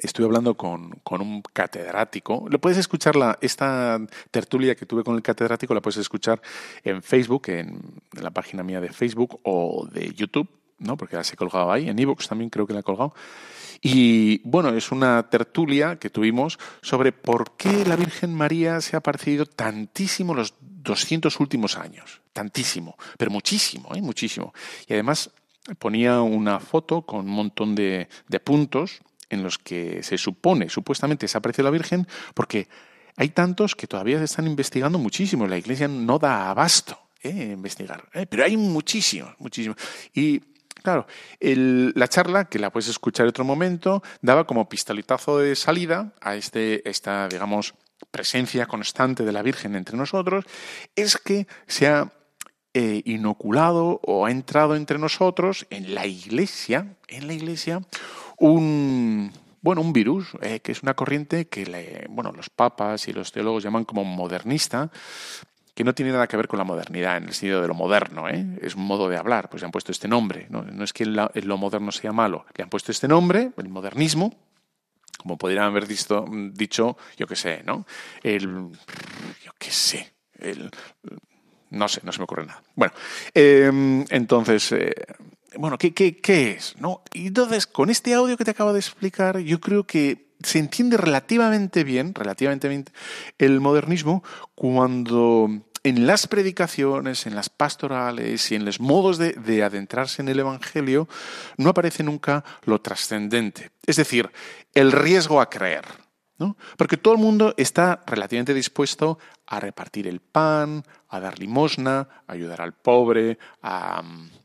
[0.00, 2.46] estuve hablando con, con, un catedrático.
[2.48, 3.98] Lo puedes escuchar, la, esta
[4.30, 6.40] tertulia que tuve con el catedrático, la puedes escuchar
[6.84, 7.80] en Facebook, en
[8.12, 10.96] la página mía de Facebook o de YouTube, ¿no?
[10.96, 13.14] porque la he colgado ahí, en Evox también creo que la he colgado.
[13.80, 19.00] Y bueno, es una tertulia que tuvimos sobre por qué la Virgen María se ha
[19.00, 22.20] parecido tantísimo los 200 últimos años.
[22.32, 24.02] Tantísimo, pero muchísimo, ¿eh?
[24.02, 24.52] muchísimo.
[24.88, 25.30] Y además
[25.78, 31.28] ponía una foto con un montón de, de puntos en los que se supone, supuestamente,
[31.28, 32.68] se ha aparecido la Virgen, porque
[33.16, 35.46] hay tantos que todavía se están investigando muchísimo.
[35.46, 37.50] La Iglesia no da abasto ¿eh?
[37.52, 38.26] investigar, ¿eh?
[38.26, 39.76] pero hay muchísimos, muchísimos.
[40.14, 40.40] Y
[40.88, 41.06] claro,
[41.40, 46.34] la charla, que la puedes escuchar en otro momento, daba como pistoletazo de salida a
[46.34, 47.74] este, esta, digamos,
[48.10, 50.46] presencia constante de la Virgen entre nosotros,
[50.96, 52.12] es que se ha
[52.72, 57.82] eh, inoculado o ha entrado entre nosotros en la Iglesia, en la Iglesia,
[58.38, 63.32] un bueno, un virus, eh, que es una corriente que bueno, los papas y los
[63.32, 64.90] teólogos llaman como modernista,
[65.78, 68.28] que no tiene nada que ver con la modernidad, en el sentido de lo moderno,
[68.28, 68.44] ¿eh?
[68.60, 71.06] es un modo de hablar, pues le han puesto este nombre, no, no es que
[71.06, 74.34] la, lo moderno sea malo, le han puesto este nombre, el modernismo,
[75.18, 77.86] como podrían haber dicho, dicho yo qué sé, ¿no?
[78.24, 78.70] El,
[79.44, 80.68] yo qué sé, el,
[81.70, 82.60] no sé, no se me ocurre nada.
[82.74, 82.92] Bueno,
[83.32, 84.92] eh, entonces, eh,
[85.58, 86.74] bueno, ¿qué, qué, ¿qué es?
[86.80, 87.02] ¿No?
[87.12, 90.96] Y entonces, con este audio que te acabo de explicar, yo creo que se entiende
[90.96, 92.84] relativamente bien, relativamente bien,
[93.38, 94.22] el modernismo
[94.54, 95.48] cuando
[95.88, 100.40] en las predicaciones, en las pastorales y en los modos de, de adentrarse en el
[100.40, 101.08] Evangelio
[101.56, 103.70] no aparece nunca lo trascendente.
[103.86, 104.30] Es decir,
[104.74, 105.84] el riesgo a creer.
[106.40, 106.56] ¿No?
[106.76, 112.32] Porque todo el mundo está relativamente dispuesto a repartir el pan, a dar limosna, a
[112.32, 114.04] ayudar al pobre, a,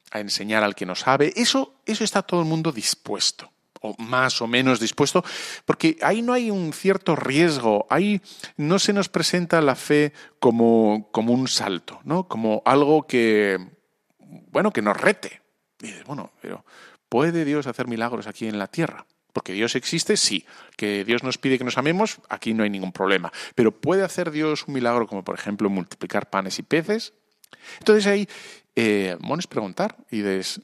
[0.09, 1.31] a enseñar al que no sabe.
[1.35, 3.52] Eso, eso está todo el mundo dispuesto
[3.83, 5.23] o más o menos dispuesto,
[5.65, 8.21] porque ahí no hay un cierto riesgo, ahí
[8.55, 12.27] no se nos presenta la fe como, como un salto, ¿no?
[12.27, 13.59] como algo que,
[14.51, 15.41] bueno, que nos rete.
[15.81, 16.63] Y dices, bueno, pero
[17.09, 19.05] ¿puede Dios hacer milagros aquí en la tierra?
[19.33, 20.45] Porque Dios existe, sí.
[20.77, 23.33] Que Dios nos pide que nos amemos, aquí no hay ningún problema.
[23.55, 27.13] Pero ¿puede hacer Dios un milagro como, por ejemplo, multiplicar panes y peces?
[27.79, 28.27] Entonces ahí,
[28.75, 30.61] eh, es preguntar y dices,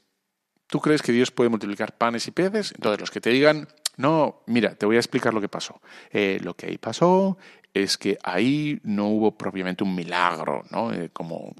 [0.70, 2.72] ¿tú crees que Dios puede multiplicar panes y peces?
[2.74, 5.80] Entonces los que te digan, no, mira, te voy a explicar lo que pasó.
[6.10, 7.36] Eh, lo que ahí pasó
[7.74, 10.92] es que ahí no hubo propiamente un milagro, ¿no?
[10.92, 11.54] Eh, como,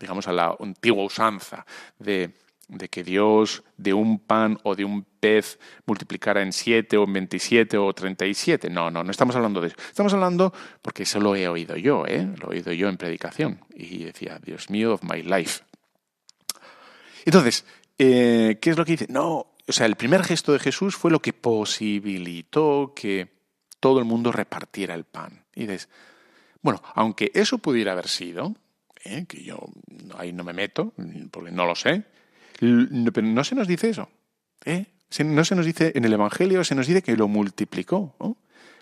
[0.00, 1.66] digamos, a la antigua usanza
[1.98, 2.32] de
[2.72, 7.12] de que Dios de un pan o de un pez multiplicara en siete o en
[7.12, 8.70] veintisiete o treinta y siete.
[8.70, 9.76] No, no, no estamos hablando de eso.
[9.88, 12.28] Estamos hablando, porque eso lo he oído yo, ¿eh?
[12.40, 13.60] lo he oído yo en predicación.
[13.74, 15.62] Y decía, Dios mío, of my life.
[17.24, 17.64] Entonces,
[18.04, 19.06] eh, ¿qué es lo que dice?
[19.08, 23.28] No, o sea, el primer gesto de Jesús fue lo que posibilitó que
[23.78, 25.44] todo el mundo repartiera el pan.
[25.54, 25.88] Y dices,
[26.62, 28.56] bueno, aunque eso pudiera haber sido,
[29.04, 29.24] ¿eh?
[29.28, 29.58] que yo
[30.18, 30.92] ahí no me meto,
[31.30, 32.02] porque no lo sé,
[32.58, 34.08] pero no se nos dice eso.
[34.64, 34.86] ¿eh?
[35.24, 38.16] No se nos dice en el Evangelio, se nos dice que lo multiplicó.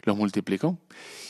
[0.05, 0.79] Lo multiplicó.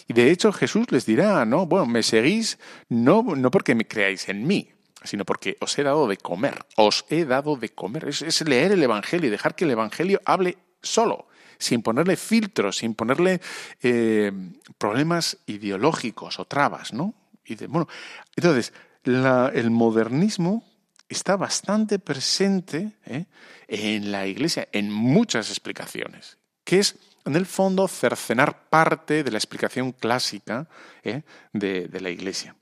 [0.06, 2.56] Y de hecho Jesús les dirá, no, bueno, me seguís
[2.88, 4.70] no, no porque me creáis en mí,
[5.04, 6.64] sino porque os he dado de comer.
[6.76, 8.08] Os he dado de comer.
[8.08, 11.28] Es, leer el Evangelio y dejar que el Evangelio hable solo
[11.58, 13.40] sin ponerle filtros, sin ponerle
[13.82, 14.32] eh,
[14.78, 17.14] problemas ideológicos o trabas, ¿no?
[17.44, 17.86] Y bueno,
[18.34, 18.72] entonces,
[19.04, 20.64] el modernismo
[21.10, 23.26] está bastante presente ¿eh?
[23.68, 29.38] en la Iglesia, en muchas explicaciones, que es, en el fondo, cercenar parte de la
[29.38, 30.68] explicación clásica
[31.02, 31.22] ¿eh?
[31.52, 32.54] de, la Iglesia.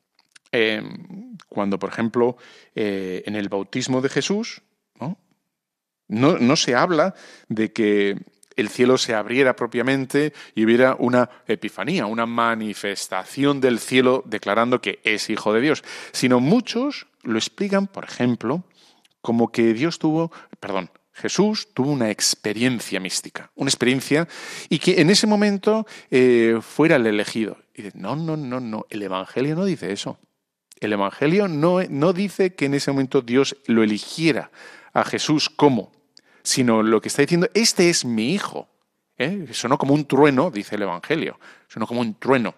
[0.52, 0.82] Eh,
[1.48, 2.36] cuando, por ejemplo,
[2.74, 4.62] en el bautismo de Jesús,
[5.00, 5.18] ¿no?
[6.08, 7.14] No, se habla
[7.48, 8.16] de que
[8.56, 15.00] el cielo se abriera propiamente y hubiera una epifanía, una manifestación del cielo declarando que
[15.04, 18.64] es hijo de Dios, sino muchos lo explican, por ejemplo,
[19.20, 24.26] como que Dios tuvo, perdón, Jesús tuvo una experiencia mística, una experiencia,
[24.68, 27.58] y que en ese momento eh, fuera el elegido.
[27.74, 30.18] Y no, no, no, no, el Evangelio no dice eso.
[30.80, 34.50] El Evangelio no, no dice que en ese momento Dios lo eligiera
[34.92, 35.92] a Jesús como,
[36.42, 38.68] sino lo que está diciendo, este es mi hijo.
[39.16, 39.48] ¿Eh?
[39.52, 42.54] Sonó como un trueno, dice el Evangelio, sonó como un trueno.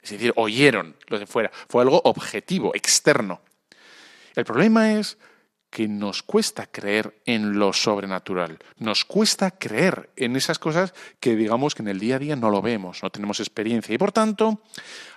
[0.00, 1.50] Es decir, oyeron los de fuera.
[1.68, 3.40] Fue algo objetivo, externo.
[4.34, 5.18] El problema es
[5.72, 11.74] que nos cuesta creer en lo sobrenatural, nos cuesta creer en esas cosas que digamos
[11.74, 14.62] que en el día a día no lo vemos, no tenemos experiencia y por tanto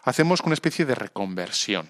[0.04, 1.90] hacemos una especie de reconversión,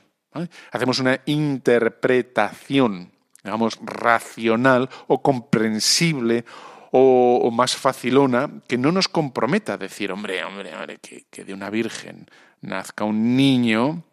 [0.71, 3.11] hacemos una interpretación,
[3.43, 6.45] digamos, racional o comprensible
[6.91, 11.53] o, más facilona que no nos comprometa a decir, hombre, hombre, hombre, que, que de
[11.53, 12.27] una virgen
[12.61, 14.03] nazca un niño,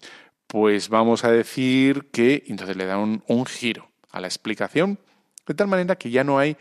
[0.47, 4.99] pues vamos a decir que entonces le da un, giro a la explicación,
[5.47, 6.57] de tal manera que ya no hay,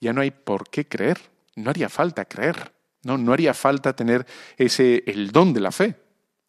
[0.00, 1.18] ya no hay por qué creer,
[1.56, 5.96] no haría falta creer, no, no haría falta tener ese, el don de la fe,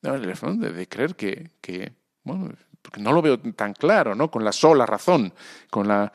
[0.01, 1.93] de, de creer que,
[2.23, 4.29] bueno, porque no lo veo tan claro, ¿no?
[4.29, 5.33] Con la sola razón,
[5.69, 6.11] con la...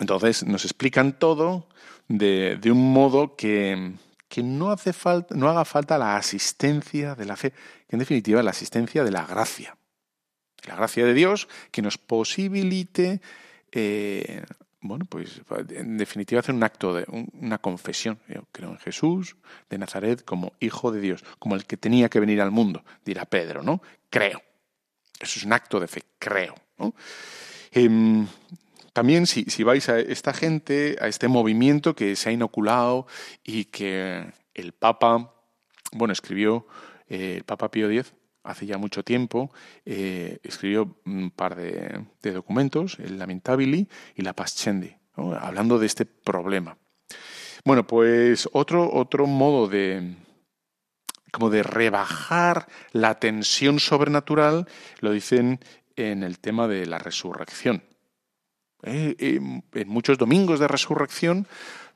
[0.00, 1.68] Entonces nos explican todo
[2.08, 3.92] de, un modo que,
[4.28, 8.42] que no, hace falta, no haga falta la asistencia de la fe, que en definitiva
[8.42, 9.76] la asistencia de la gracia
[10.66, 13.20] la gracia de Dios que nos posibilite,
[13.72, 14.42] eh,
[14.80, 15.40] bueno, pues
[15.70, 18.18] en definitiva hacer un acto de una confesión.
[18.28, 19.36] Yo creo en Jesús
[19.70, 23.24] de Nazaret como Hijo de Dios, como el que tenía que venir al mundo, dirá
[23.24, 23.82] Pedro, ¿no?
[24.10, 24.42] Creo.
[25.22, 26.54] Eso es un acto de fe, creo.
[27.70, 28.26] Em,
[28.92, 33.06] también si, si vais a esta gente, a este movimiento que se ha inoculado
[33.44, 35.32] y que el Papa,
[35.92, 36.66] bueno, escribió
[37.08, 38.12] eh, el Papa Pío X,
[38.42, 39.52] hace ya mucho tiempo,
[39.86, 46.76] eh, escribió un par de, documentos, el Lamentabili y la Pascendi, hablando de este problema.
[47.64, 50.16] Bueno, pues otro, otro modo de,
[51.32, 54.68] como de rebajar la tensión sobrenatural
[55.00, 55.58] lo dicen
[55.96, 57.82] en el tema de la resurrección.
[58.84, 59.40] Eh,
[59.72, 61.46] en muchos domingos de resurrección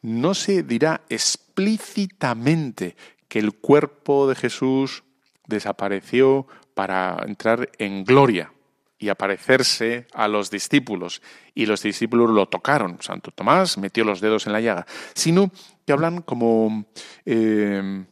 [0.03, 2.97] no se dirá explícitamente
[3.29, 5.05] que el cuerpo de Jesús
[5.47, 8.53] desapareció para entrar en gloria
[8.99, 11.23] y aparecerse a los discípulos.
[11.55, 12.99] Y los discípulos lo tocaron.
[13.03, 14.87] Santo Tomás metió los dedos en la llaga.
[15.15, 15.51] Sino
[15.85, 16.87] que hablan como,
[17.25, 18.05] eh,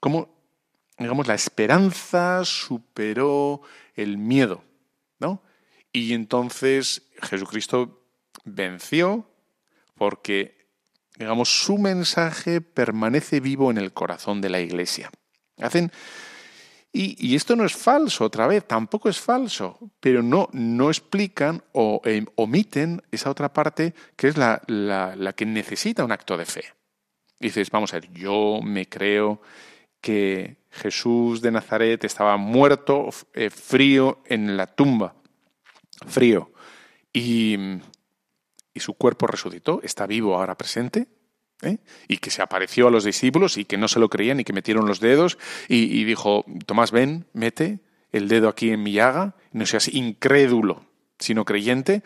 [0.00, 0.41] como
[1.02, 3.62] digamos, la esperanza superó
[3.94, 4.62] el miedo.
[5.18, 5.42] ¿no?
[5.92, 8.02] Y entonces Jesucristo
[8.44, 9.28] venció
[9.94, 10.66] porque,
[11.16, 15.10] digamos, su mensaje permanece vivo en el corazón de la iglesia.
[15.58, 15.92] Hacen
[16.94, 22.02] y, esto no es falso, otra vez, tampoco es falso, pero no, no explican o
[22.04, 26.64] em, omiten esa otra parte que es la, la, que necesita un acto de fe.
[27.40, 29.40] dices, vamos a ver, yo me creo
[30.02, 35.14] que Jesús de Nazaret estaba muerto, eh, frío en la tumba,
[36.06, 36.52] frío,
[37.10, 37.56] y,
[38.74, 41.08] y su cuerpo resucitó, está vivo ahora presente.
[41.62, 41.78] ¿eh?
[42.08, 44.52] y que se apareció a los discípulos y que no se lo creían y que
[44.52, 45.38] metieron los dedos
[45.68, 47.80] y, dijo, Tomás, ven, mete
[48.10, 50.84] el dedo aquí en mi llaga, no seas incrédulo,
[51.18, 52.02] sino creyente,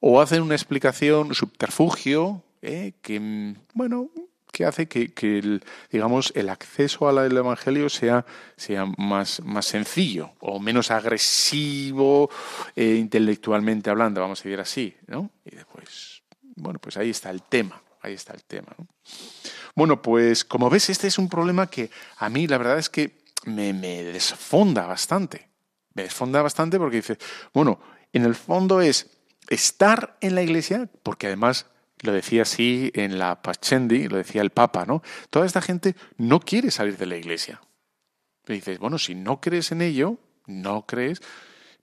[0.00, 2.94] o hacen una explicación, subterfugio, ¿eh?
[3.02, 4.10] que, mm, bueno,
[4.52, 8.24] que hace que, el, digamos, el acceso al Evangelio sea,
[8.56, 12.30] sea más, más sencillo o menos agresivo
[12.76, 15.30] eh, intelectualmente hablando, vamos a decir así, ¿no?
[15.44, 16.22] Y después,
[16.54, 17.82] bueno, pues ahí está el tema.
[18.02, 18.74] Ahí está el tema.
[19.76, 23.22] Bueno, pues como ves, este es un problema que a mí la verdad es que
[23.44, 25.48] me, desfonda bastante.
[25.94, 27.18] Me desfonda bastante porque dice,
[27.54, 27.80] bueno,
[28.12, 29.08] en el fondo es
[29.48, 31.66] estar en la iglesia, porque además
[32.02, 35.02] lo decía así en la Pachendi, lo decía el Papa, ¿no?
[35.30, 37.60] Toda esta gente no quiere salir de la iglesia.
[38.46, 41.22] Dices, bueno, si no crees en ello, no crees,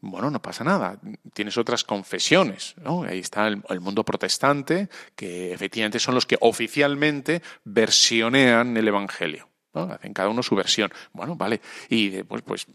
[0.01, 0.99] bueno, no pasa nada.
[1.34, 3.03] Tienes otras confesiones, ¿no?
[3.03, 9.49] Ahí está el, mundo protestante, que efectivamente son los que oficialmente versionean el Evangelio.
[9.74, 10.91] Hacen cada uno su versión.
[11.13, 11.61] Bueno, vale.
[11.89, 12.67] Y después, pues,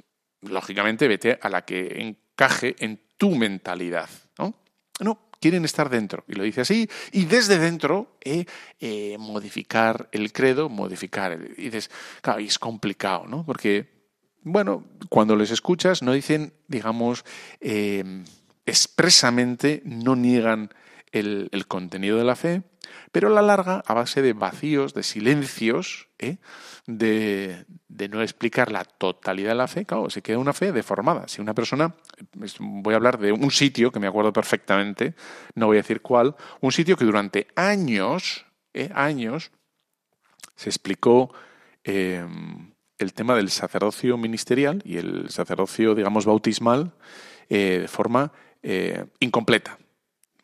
[0.42, 4.54] lógicamente, vete a la que encaje en tu mentalidad, ¿no?
[5.00, 6.24] No, quieren estar dentro.
[6.26, 6.88] Y lo dice así.
[7.12, 8.46] Y desde dentro, eh,
[8.80, 11.38] eh, modificar el credo, modificar.
[11.58, 11.90] Y dices,
[12.22, 13.44] claro, y es complicado, ¿no?
[13.44, 13.92] Porque
[14.42, 17.26] bueno, cuando les escuchas no dicen, digamos,
[17.60, 18.24] em,
[18.64, 20.70] expresamente, no niegan
[21.14, 22.62] el, contenido de la fe,
[23.12, 26.38] pero a la larga a base de vacíos, de silencios, ¿eh?
[26.86, 27.64] de,
[28.10, 31.28] no explicar la totalidad de la fe, claro, se queda una fe deformada.
[31.28, 31.94] Si una persona,
[32.58, 35.14] voy a hablar de un sitio que me acuerdo perfectamente,
[35.54, 38.44] no voy a decir cuál, un sitio que durante años,
[38.74, 38.90] ¿eh?
[38.94, 39.52] años,
[40.56, 41.32] se explicó
[41.84, 42.26] eh,
[42.98, 46.92] el tema del sacerdocio ministerial y el sacerdocio, digamos, bautismal
[47.48, 48.32] eh, de forma
[49.20, 49.78] incompleta.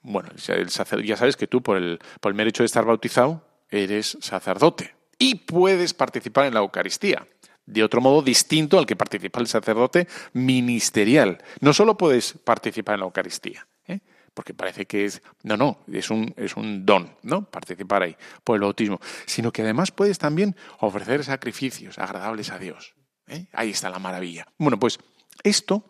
[0.02, 4.16] Bueno, ya sabes que tú, por el, por el mero hecho de estar bautizado, eres
[4.20, 7.26] sacerdote y puedes participar en la Eucaristía
[7.66, 11.38] de otro modo distinto al que participa el sacerdote ministerial.
[11.60, 14.00] No solo puedes participar en la Eucaristía, ¿eh?
[14.34, 17.44] porque parece que es, no, no, es un, es un don, ¿no?
[17.44, 22.94] Participar ahí por el bautismo, sino que además puedes también ofrecer sacrificios agradables a Dios.
[23.28, 23.46] ¿eh?
[23.52, 24.46] Ahí está la maravilla.
[24.58, 24.98] Bueno, pues
[25.42, 25.89] esto,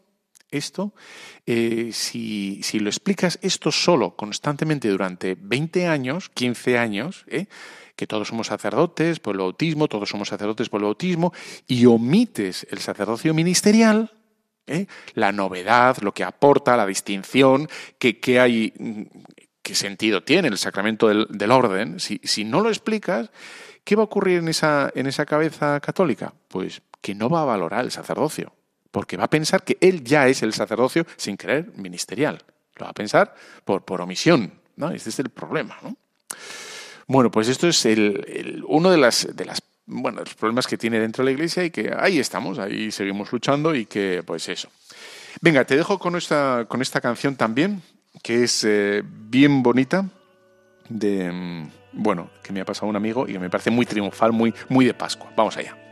[0.50, 0.94] esto,
[1.46, 7.46] eh, si, si, lo explicas esto solo constantemente durante 20 años, 15 años, ¿eh?
[7.96, 11.32] que todos somos sacerdotes por el bautismo, todos somos sacerdotes por el bautismo,
[11.66, 14.12] y omites el sacerdocio ministerial,
[14.66, 14.86] ¿eh?
[15.14, 18.72] la novedad, lo que aporta, la distinción, que, que hay,
[19.62, 23.30] qué sentido tiene el sacramento del, del orden, si, si, no lo explicas,
[23.84, 26.32] ¿qué va a ocurrir en esa, en esa cabeza católica?
[26.48, 28.52] Pues que no va a valorar el sacerdocio,
[28.90, 32.42] porque va a pensar que él ya es el sacerdocio sin creer ministerial.
[32.76, 33.34] Lo va a pensar
[33.64, 34.90] por, por omisión, ¿no?
[34.90, 35.96] Este es el problema, ¿no?
[37.06, 40.78] Bueno, pues esto es el, el, uno de las, de las bueno, los problemas que
[40.78, 44.48] tiene dentro de la iglesia y que ahí estamos, ahí seguimos luchando y que, pues
[44.48, 44.68] eso.
[45.40, 47.82] Venga, te dejo con esta, con esta canción también,
[48.22, 50.08] que es eh, bien bonita,
[50.88, 54.54] de, bueno, que me ha pasado un amigo y que me parece muy triunfal, muy,
[54.68, 55.32] muy de Pascua.
[55.36, 55.89] Vamos allá.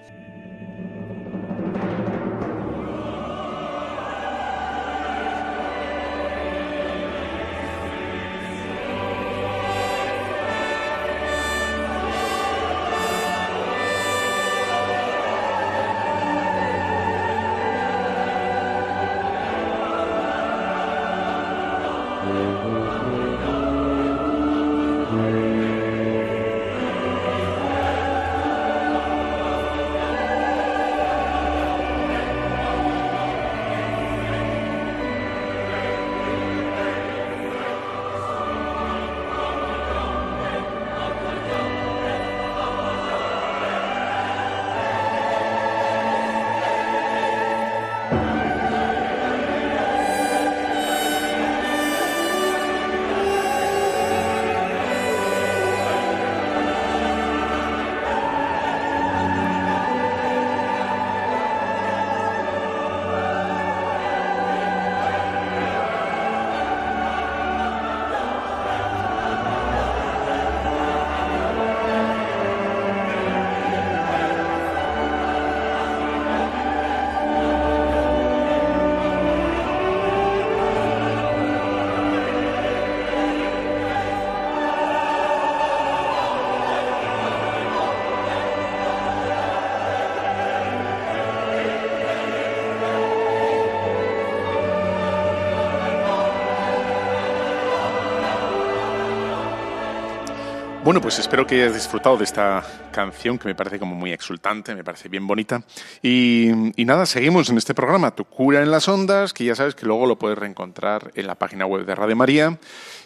[100.89, 104.75] Bueno, pues espero que hayas disfrutado de esta canción que me parece como muy exultante,
[104.75, 105.63] me parece bien bonita.
[106.03, 109.85] Y, nada, seguimos en este programa, Tu cura en las ondas, que ya sabes que
[109.85, 112.59] luego lo puedes reencontrar en la página web de Radio María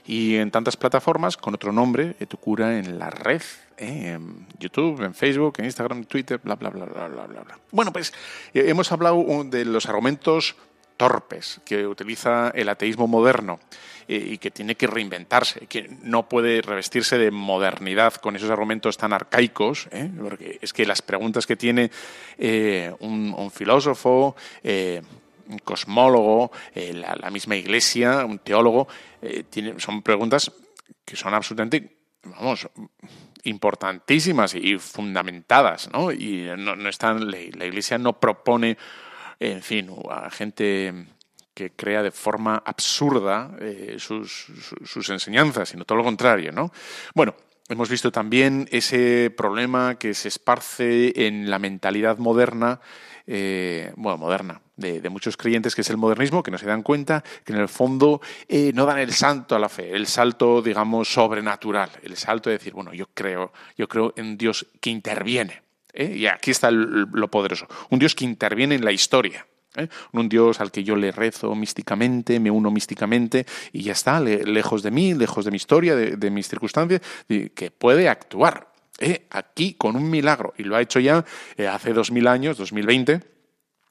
[0.07, 3.43] y en tantas plataformas con otro nombre, Tu cura en la red,
[3.78, 4.12] ¿eh?
[4.14, 7.59] en YouTube, en Facebook, en Instagram, en Twitter, bla, bla, bla, bla, bla, bla.
[7.72, 8.12] Bueno, pues
[8.55, 10.55] eh, hemos hablado de los argumentos
[11.03, 13.59] torpes que utiliza el ateísmo moderno
[14.07, 19.13] y que tiene que reinventarse, que no puede revestirse de modernidad con esos argumentos tan
[19.13, 20.09] arcaicos, ¿eh?
[20.21, 21.91] porque es que las preguntas que tiene
[22.39, 25.03] eh, un, filósofo, eh,
[25.49, 28.87] un cosmólogo, la, misma iglesia, un teólogo,
[29.79, 30.53] son preguntas
[31.05, 32.69] que son absolutamente, vamos,
[33.43, 36.13] importantísimas y fundamentadas, ¿no?
[36.13, 38.79] Y no, están, la iglesia no propone
[39.51, 41.07] en fin, a gente
[41.53, 46.70] que crea de forma absurda eh, sus, enseñanzas, sino todo lo contrario, ¿no?
[47.14, 47.34] Bueno,
[47.68, 52.80] hemos visto también ese problema que se esparce en la mentalidad moderna,
[53.26, 56.82] eh, bueno, moderna, de, de, muchos creyentes, que es el modernismo, que no se dan
[56.82, 60.62] cuenta que en el fondo eh, no dan el salto a la fe, el salto,
[60.62, 65.62] digamos, sobrenatural, el salto de decir, bueno, yo creo, yo creo en Dios que interviene.
[65.93, 66.14] ¿Eh?
[66.16, 69.88] Y aquí está lo poderoso, un Dios que interviene en la historia ¿eh?
[70.12, 74.82] Un Dios al que yo le rezo místicamente, me uno místicamente y ya está, lejos
[74.82, 79.26] de mí, lejos de mi historia, de, mis circunstancias, que puede actuar ¿eh?
[79.30, 80.55] aquí con un milagro.
[80.57, 81.24] Y lo ha hecho ya
[81.57, 83.32] eh, hace dos mil años, 2020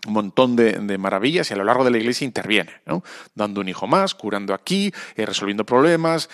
[0.08, 3.04] un montón de, maravillas y a lo largo de la iglesia interviene, ¿no?
[3.36, 6.30] dando un hijo más, curando aquí, resolviendo problemas.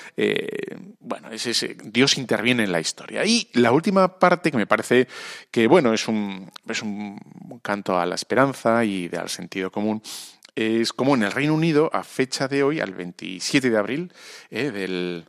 [0.99, 3.26] bueno, ese, Dios interviene en la historia.
[3.26, 5.07] Y la última parte que me parece
[5.51, 7.20] que, bueno, es un, es un
[7.61, 10.01] canto a la esperanza y al sentido común,
[10.57, 14.11] es como en el Reino Unido, a fecha de hoy, al 27 de abril,
[14.49, 15.26] eh, del.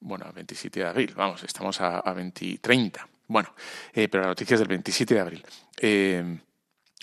[0.00, 3.08] Bueno, al 27 de abril, vamos, estamos a, a 20, 30.
[3.28, 3.54] Bueno,
[3.92, 5.44] eh, pero la noticia es del 27 de abril.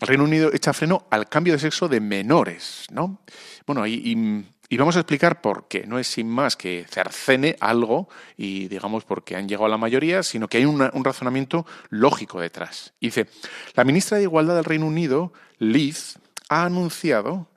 [0.01, 3.19] El Reino Unido echa freno al cambio de sexo de menores, ¿no?
[3.65, 5.85] Bueno, y y vamos a explicar por qué.
[5.87, 10.21] No es sin más que cercene algo y digamos porque han llegado a la mayoría,
[10.21, 12.93] sino que hay un razonamiento lógico detrás.
[13.01, 13.27] dice,
[13.73, 16.19] la ministra de Igualdad del Reino Unido, Liz,
[16.49, 17.47] ha anunciado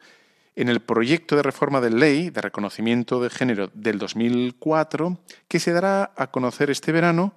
[0.56, 5.18] en el proyecto de reforma de ley de reconocimiento de género del 2004,
[5.48, 7.34] que se dará a conocer este verano,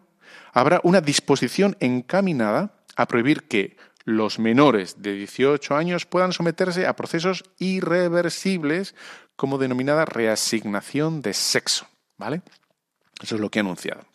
[0.54, 3.76] habrá una disposición encaminada a prohibir que
[4.06, 8.96] los menores de 18 años puedan someterse a procesos irreversibles
[9.36, 11.88] como denominada reasignación de sexo.
[12.18, 12.42] ¿vale?
[13.22, 14.06] Eso es lo que ha anunciado.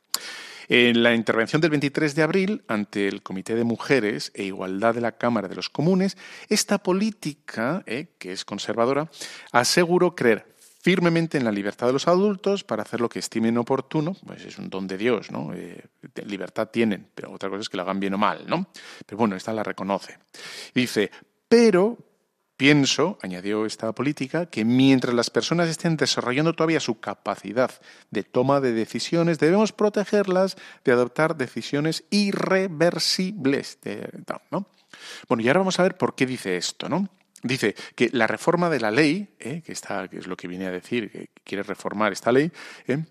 [0.68, 5.00] En la intervención del 23 de abril ante el Comité de Mujeres e Igualdad de
[5.00, 6.16] la Cámara de los Comunes,
[6.48, 9.10] esta política, eh, que es conservadora,
[9.50, 10.49] aseguró creer
[10.82, 14.58] firmemente en la libertad de los adultos para hacer lo que estimen oportuno, pues es
[14.58, 15.52] un don de Dios, ¿no?
[15.54, 15.84] Eh,
[16.24, 18.66] libertad tienen, pero otra cosa es que lo hagan bien o mal, ¿no?
[19.06, 20.18] Pero bueno, esta la reconoce.
[20.74, 21.10] Dice,
[21.48, 21.98] pero
[22.56, 27.70] pienso, añadió esta política, que mientras las personas estén desarrollando todavía su capacidad
[28.10, 33.78] de toma de decisiones, debemos protegerlas de adoptar decisiones irreversibles.
[34.50, 34.66] ¿no?
[35.28, 37.08] Bueno, y ahora vamos a ver por qué dice esto, ¿no?
[37.42, 40.66] Dice que la reforma de la ley, eh, que, está, que es lo que viene
[40.66, 42.50] a decir, que quiere reformar esta ley,
[42.86, 43.04] eh,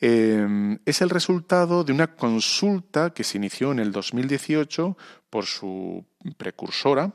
[0.00, 4.96] eh, es el resultado de una consulta que se inició en el 2018
[5.30, 6.04] por su
[6.36, 7.12] precursora,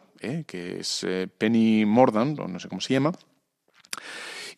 [0.48, 1.06] que es
[1.38, 3.12] Penny Mordant, o no sé cómo se llama,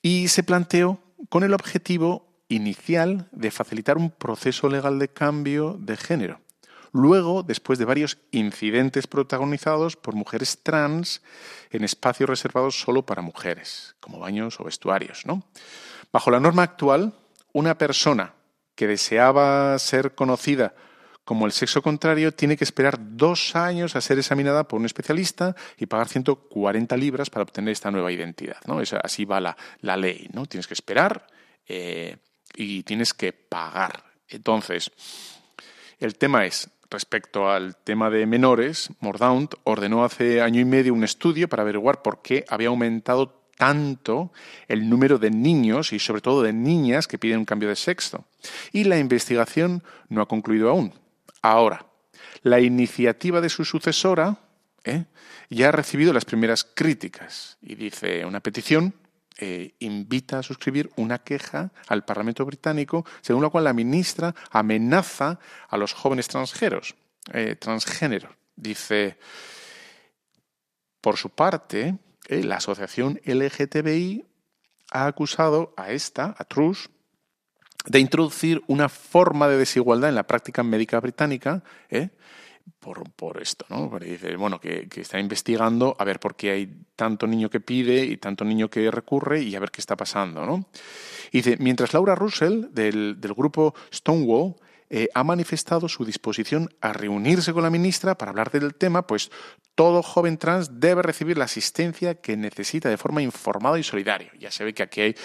[0.02, 5.98] y se planteó con el objetivo inicial de facilitar un proceso legal de cambio de
[5.98, 6.40] género.
[6.92, 11.22] Luego, después de varios incidentes protagonizados por mujeres trans
[11.70, 15.26] en espacios reservados solo para mujeres, como baños o vestuarios.
[15.26, 15.44] ¿no?
[16.12, 17.14] Bajo la norma actual,
[17.54, 18.34] una persona
[18.76, 20.74] que deseaba ser conocida
[21.30, 25.56] como el sexo contrario tiene que esperar dos años a ser examinada por un especialista
[25.78, 28.58] y pagar 140 libras para obtener esta nueva identidad.
[28.66, 28.82] ¿no?
[29.04, 30.28] así va la, ley.
[30.34, 30.48] ¿no?
[30.48, 31.28] Tienes que esperar
[31.68, 32.18] eh,
[32.56, 34.06] y tienes que pagar.
[34.28, 34.92] Entonces,
[36.00, 41.04] el tema es, Respecto al tema de menores, Mordaunt ordenó hace año y medio un
[41.04, 44.32] estudio para averiguar por qué había aumentado tanto
[44.68, 48.26] el número de niños y sobre todo de niñas que piden un cambio de sexo.
[48.72, 50.94] Y la investigación no ha concluido aún.
[51.42, 51.86] Ahora,
[52.42, 54.40] la iniciativa de su sucesora
[54.84, 55.06] ¿eh?
[55.50, 58.94] ya ha recibido las primeras críticas y dice una petición
[59.42, 65.40] eh, invita a suscribir una queja al Parlamento británico, según la cual la ministra amenaza
[65.70, 66.96] a los jóvenes transgéneros.
[67.32, 68.36] Eh, transgénero.
[68.56, 69.18] Dice,
[71.00, 74.26] por su parte, eh, la asociación LGTBI
[74.92, 76.90] ha acusado a esta, a Truss,
[77.86, 81.64] de introducir una forma de desigualdad en la práctica médica británica.
[82.80, 83.90] Por, por esto, ¿no?
[84.00, 88.18] dice, bueno, que, está investigando a ver por qué hay tanto niño que pide y
[88.18, 90.66] tanto niño que recurre y a ver qué está pasando, ¿no?
[91.32, 94.56] Y dice, mientras Laura Russell, del, del grupo Stonewall,
[94.92, 99.30] eh, ha manifestado su disposición a reunirse con la ministra para hablar del tema, pues
[99.76, 104.32] todo joven trans debe recibir la asistencia que necesita de forma informada y solidaria.
[104.40, 105.16] Ya se ve que aquí hay,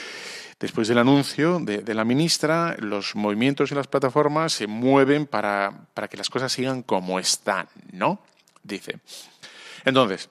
[0.61, 6.09] después del anuncio de, la ministra, los movimientos y las plataformas se mueven para, para
[6.09, 8.21] que las cosas sigan como están, ¿no?
[8.63, 8.99] Dice.
[9.87, 10.29] Entonces,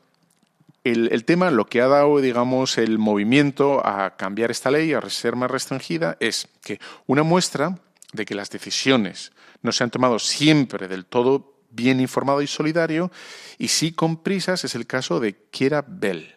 [0.83, 5.01] el, el, tema, lo que ha dado, digamos, el movimiento a cambiar esta ley, a
[5.09, 7.79] ser más restringida, es que una muestra
[8.13, 13.11] de que las decisiones no se han tomado siempre del todo bien informado y solidario,
[13.57, 16.35] y sí con prisas es el caso de Kiera Bell.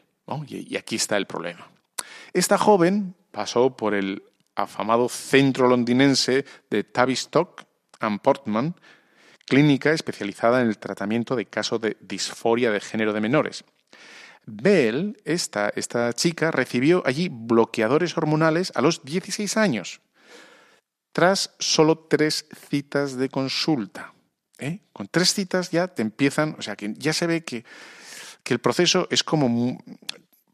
[0.49, 1.71] Y, aquí está el problema.
[2.33, 4.25] Esta joven pasó por el
[4.57, 7.65] afamado centro londinense de Tavistock
[8.01, 8.75] and Portman,
[9.47, 13.65] clínica especializada en el tratamiento de casos de disforia de género de menores.
[14.47, 20.01] Bell, esta, esta chica, recibió allí bloqueadores hormonales a los 16 años
[21.17, 24.13] tras solo tres citas de consulta.
[24.59, 24.81] ¿eh?
[24.93, 27.65] Con tres citas ya te empiezan, o sea que ya se ve que,
[28.43, 29.79] que el proceso es como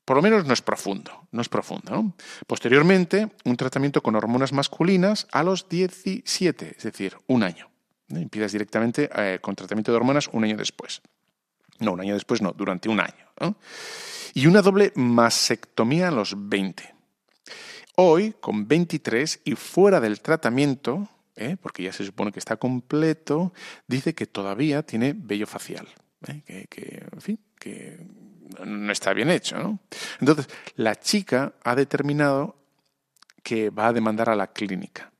[0.05, 2.15] por lo menos no es profundo, no es profundo.
[2.47, 7.69] Posteriormente, un tratamiento con hormonas masculinas a los 17, es decir, un año.
[8.07, 8.21] ¿no?
[8.21, 11.03] Empiezas directamente eh, con tratamiento de hormonas un año después.
[11.81, 13.57] No, un año después no, durante un año.
[14.33, 17.02] Y una doble mastectomía a los 20.
[17.97, 21.57] Hoy, con 23 y fuera del tratamiento, ¿eh?
[21.61, 23.53] porque ya se supone que está completo,
[23.86, 25.86] dice que todavía tiene vello facial.
[26.26, 26.66] ¿eh?
[26.70, 27.99] Que, en fin, que
[28.64, 29.59] no está bien hecho.
[29.59, 29.78] ¿no?
[30.20, 32.57] Entonces, la chica ha determinado
[33.43, 35.12] que va a demandar a la clínica.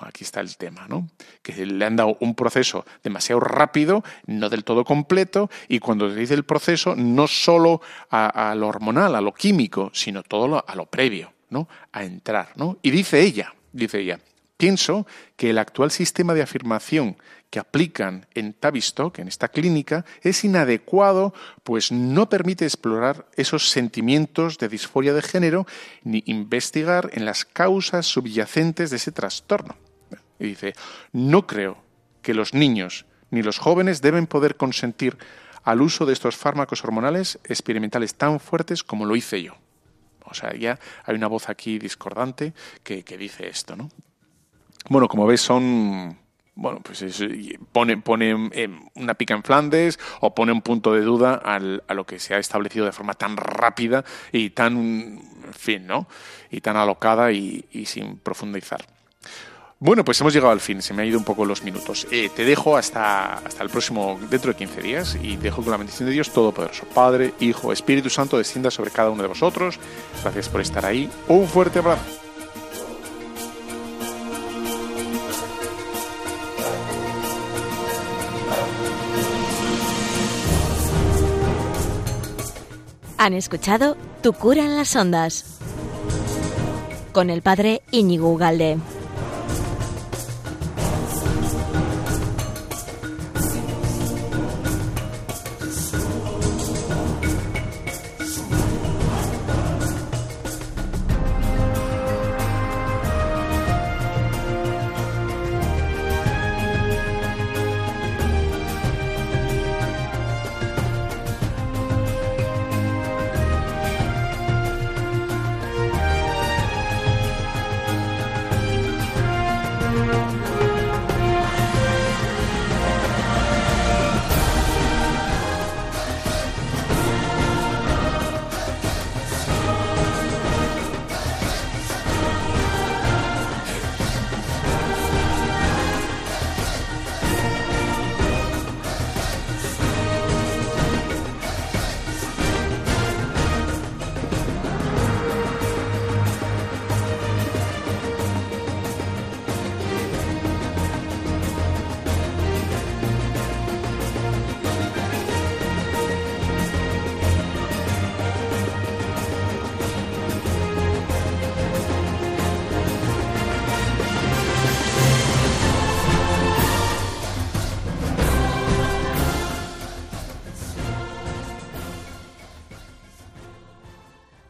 [0.00, 1.08] Aquí está el tema, ¿no?
[1.42, 6.16] Que le han dado un proceso demasiado rápido, no del todo completo, y cuando se
[6.16, 10.86] dice el proceso, no solo a, lo hormonal, a lo químico, sino todo a lo
[10.86, 11.68] previo, ¿no?
[11.92, 12.78] A entrar, ¿no?
[12.82, 14.18] Y dice ella, dice ella,
[14.56, 17.16] pienso que el actual sistema de afirmación
[17.50, 24.56] que aplican en Tavistock, en esta clínica, es inadecuado, pues no permite explorar esos sentimientos
[24.56, 25.66] de disforia de género
[26.02, 29.76] ni investigar en las causas subyacentes de ese trastorno.
[30.38, 30.74] Y dice,
[31.12, 31.76] no creo
[32.22, 35.18] que los niños ni los jóvenes deben poder consentir
[35.62, 39.56] al uso de estos fármacos hormonales experimentales tan fuertes como lo hice yo.
[40.32, 42.52] O sea, ya hay una voz aquí discordante
[42.82, 43.88] que, que dice esto, ¿no?
[44.88, 46.18] Bueno, como ves, son
[46.54, 47.24] bueno, pues es,
[47.72, 52.04] pone, pone eh, una pica en Flandes o pone un punto de duda a lo
[52.04, 56.08] que se ha establecido de forma tan rápida y tan, en fin, ¿no?
[56.50, 58.84] Y tan alocada y sin profundizar.
[59.84, 62.06] Bueno, pues hemos llegado al fin, se me ha ido un poco los minutos.
[62.12, 65.76] Eh, te dejo hasta, hasta el próximo, dentro de 15 días, y dejo con la
[65.76, 69.80] bendición de Dios Todopoderoso, Padre, Hijo, Espíritu Santo, descienda sobre cada uno de vosotros.
[70.22, 71.10] Gracias por estar ahí.
[71.26, 72.00] Un fuerte abrazo.
[83.18, 85.58] Han escuchado Tu cura en las ondas
[87.10, 88.78] con el padre Íñigo Ugalde.